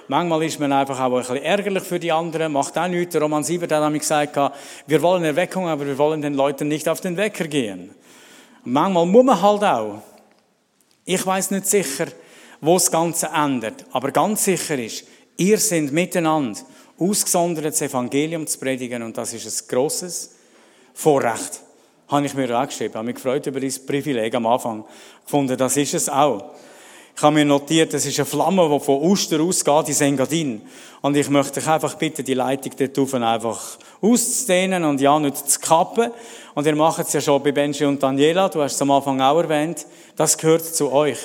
Manchmal 0.06 0.44
ist 0.44 0.60
man 0.60 0.70
einfach 0.70 1.00
auch 1.00 1.12
ein 1.12 1.18
bisschen 1.18 1.42
ärgerlich 1.42 1.82
für 1.82 1.98
die 1.98 2.12
anderen, 2.12 2.52
macht 2.52 2.78
auch 2.78 2.86
nichts. 2.86 3.14
Der 3.14 3.22
Roman 3.22 3.42
Sieber 3.42 3.66
hat 3.74 3.82
nämlich 3.82 4.02
gesagt, 4.02 4.38
wir 4.86 5.02
wollen 5.02 5.24
Erweckung, 5.24 5.66
aber 5.66 5.88
wir 5.88 5.98
wollen 5.98 6.22
den 6.22 6.34
Leuten 6.34 6.68
nicht 6.68 6.88
auf 6.88 7.00
den 7.00 7.16
Wecker 7.16 7.48
gehen. 7.48 7.90
Und 8.64 8.72
manchmal 8.74 9.06
muss 9.06 9.24
man 9.24 9.42
halt 9.42 9.64
auch 9.64 10.02
ich 11.04 11.26
weiß 11.26 11.50
nicht 11.50 11.66
sicher, 11.66 12.06
wo 12.60 12.74
das 12.74 12.92
Ganze 12.92 13.28
endet, 13.34 13.86
aber 13.90 14.12
ganz 14.12 14.44
sicher 14.44 14.78
ist, 14.78 15.04
ihr 15.36 15.58
seid 15.58 15.90
miteinander 15.90 16.60
ausgesondert, 16.96 17.64
das 17.64 17.82
Evangelium 17.82 18.46
zu 18.46 18.56
predigen 18.60 19.02
und 19.02 19.18
das 19.18 19.34
ist 19.34 19.46
ein 19.46 19.68
grosses 19.68 20.33
Vorrecht. 20.94 21.60
Habe 22.08 22.26
ich 22.26 22.34
mir 22.34 22.58
auch 22.58 22.66
geschrieben, 22.66 22.94
habe 22.94 23.06
mich 23.06 23.16
gefreut 23.16 23.46
über 23.46 23.60
dieses 23.60 23.84
Privileg 23.84 24.34
am 24.34 24.46
Anfang. 24.46 24.84
Gefunden, 25.24 25.56
das 25.56 25.76
ist 25.76 25.94
es 25.94 26.08
auch. 26.08 26.54
Ich 27.16 27.22
habe 27.22 27.34
mir 27.34 27.44
notiert, 27.44 27.94
das 27.94 28.06
ist 28.06 28.18
eine 28.18 28.26
Flamme, 28.26 28.68
die 28.68 28.84
von 28.84 29.02
Oster 29.02 29.40
ausgeht 29.40 29.88
in 29.88 30.06
Engadin. 30.06 30.62
Und 31.00 31.16
ich 31.16 31.28
möchte 31.28 31.60
dich 31.60 31.68
einfach 31.68 31.94
bitten, 31.94 32.24
die 32.24 32.34
Leitung 32.34 32.72
dort 32.76 33.14
einfach 33.14 33.78
auszudehnen 34.00 34.84
und 34.84 35.00
ja 35.00 35.18
nicht 35.20 35.36
zu 35.48 35.60
kappen. 35.60 36.10
Und 36.54 36.66
ihr 36.66 36.74
macht 36.74 37.06
es 37.06 37.12
ja 37.12 37.20
schon 37.20 37.42
bei 37.42 37.52
Benji 37.52 37.84
und 37.84 38.02
Daniela, 38.02 38.48
du 38.48 38.62
hast 38.62 38.74
es 38.74 38.82
am 38.82 38.90
Anfang 38.90 39.20
auch 39.20 39.38
erwähnt, 39.38 39.86
das 40.16 40.36
gehört 40.36 40.64
zu 40.64 40.90
euch. 40.90 41.18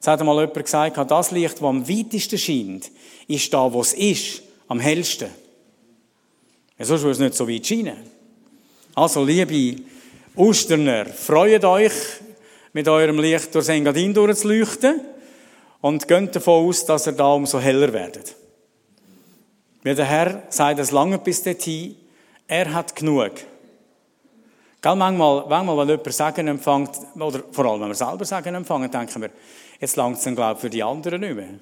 Es 0.00 0.06
hat 0.06 0.20
einmal 0.20 0.36
jemand 0.36 0.64
gesagt, 0.64 1.10
das 1.10 1.30
Licht, 1.30 1.56
das 1.56 1.62
am 1.62 1.88
weitesten 1.88 2.38
scheint, 2.38 2.90
ist 3.26 3.52
da, 3.52 3.70
wo 3.70 3.82
es 3.82 3.92
ist, 3.92 4.42
am 4.68 4.80
hellsten. 4.80 5.28
Ja, 6.78 6.84
sonst 6.84 7.02
würde 7.02 7.12
es 7.12 7.18
nicht 7.18 7.34
so 7.34 7.48
weit 7.48 7.66
scheinen. 7.66 8.17
Also, 8.98 9.22
liebe 9.22 9.80
Osterner, 10.34 11.06
freut 11.06 11.64
euch, 11.64 11.92
mit 12.72 12.88
eurem 12.88 13.20
Licht 13.20 13.54
durchs 13.54 13.68
Engadin 13.68 14.12
durchzuleuchten 14.12 15.00
und 15.80 16.08
geht 16.08 16.34
davon 16.34 16.66
aus, 16.66 16.84
dass 16.84 17.06
ihr 17.06 17.12
da 17.12 17.32
umso 17.32 17.60
heller 17.60 17.92
werdet. 17.92 18.34
Weil 19.84 19.94
der 19.94 20.04
Herr 20.04 20.42
sagt 20.48 20.80
es 20.80 20.90
lange 20.90 21.18
bis 21.18 21.44
dorthin, 21.44 21.94
er 22.48 22.74
hat 22.74 22.96
genug. 22.96 23.34
Gell, 24.82 24.96
manchmal, 24.96 25.46
manchmal, 25.48 25.78
wenn 25.78 25.88
jemand 25.90 26.12
Sagen 26.12 26.48
empfängt, 26.48 26.90
oder 27.14 27.44
vor 27.52 27.66
allem, 27.66 27.82
wenn 27.82 27.88
wir 27.90 27.94
selber 27.94 28.24
Sagen 28.24 28.56
empfangen, 28.56 28.90
denken 28.90 29.22
wir, 29.22 29.30
jetzt 29.78 29.94
langt 29.94 30.18
es 30.18 30.24
dann, 30.24 30.34
glaube 30.34 30.58
für 30.58 30.70
die 30.70 30.82
anderen 30.82 31.20
nicht 31.20 31.36
mehr. 31.36 31.60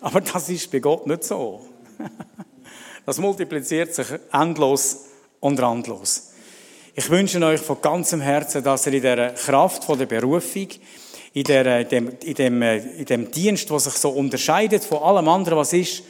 Aber 0.00 0.20
das 0.20 0.48
ist 0.48 0.72
bei 0.72 0.80
Gott 0.80 1.06
nicht 1.06 1.22
so. 1.22 1.64
Das 3.06 3.18
multipliziert 3.18 3.94
sich 3.94 4.06
endlos 4.32 5.06
und 5.40 5.60
randlos. 5.60 6.31
Ich 6.94 7.08
wünsche 7.08 7.42
euch 7.42 7.60
von 7.60 7.80
ganzem 7.80 8.20
Herzen, 8.20 8.62
dass 8.62 8.86
ihr 8.86 8.92
in 8.92 9.02
der 9.02 9.32
Kraft 9.32 9.88
der 9.88 10.04
Berufung, 10.04 10.68
in, 11.32 11.44
der, 11.44 11.80
in, 11.80 11.88
dem, 11.88 12.18
in, 12.22 12.34
dem, 12.34 12.62
in 12.62 13.04
dem 13.06 13.30
Dienst, 13.30 13.70
der 13.70 13.80
sich 13.80 13.94
so 13.94 14.10
unterscheidet 14.10 14.84
von 14.84 14.98
allem 14.98 15.26
anderen, 15.26 15.56
was 15.56 15.72
ist, 15.72 16.02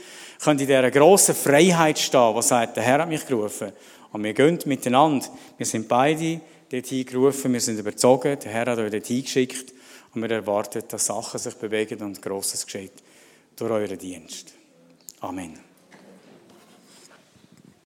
könnt 0.42 0.60
in 0.60 0.66
dieser 0.66 0.90
grossen 0.90 1.36
Freiheit 1.36 2.00
stehen, 2.00 2.34
was 2.34 2.48
sagt, 2.48 2.76
der 2.76 2.82
Herr 2.82 3.02
hat 3.02 3.08
mich 3.08 3.24
gerufen. 3.24 3.70
Und 4.10 4.24
wir 4.24 4.34
gehen 4.34 4.58
miteinander. 4.64 5.24
Wir 5.56 5.66
sind 5.66 5.86
beide 5.86 6.40
dorthin 6.68 7.06
gerufen, 7.06 7.52
wir 7.52 7.60
sind 7.60 7.78
überzogen, 7.78 8.36
der 8.42 8.50
Herr 8.50 8.66
hat 8.66 8.78
euch 8.78 8.90
dorthin 8.90 9.22
geschickt 9.22 9.72
und 10.14 10.22
wir 10.22 10.30
erwarten, 10.32 10.82
dass 10.88 11.06
Sachen 11.06 11.38
sich 11.38 11.54
bewegen 11.54 12.02
und 12.02 12.20
Grosses 12.20 12.66
geschieht 12.66 12.92
durch 13.54 13.70
euren 13.70 13.98
Dienst. 13.98 14.52
Amen. 15.20 15.71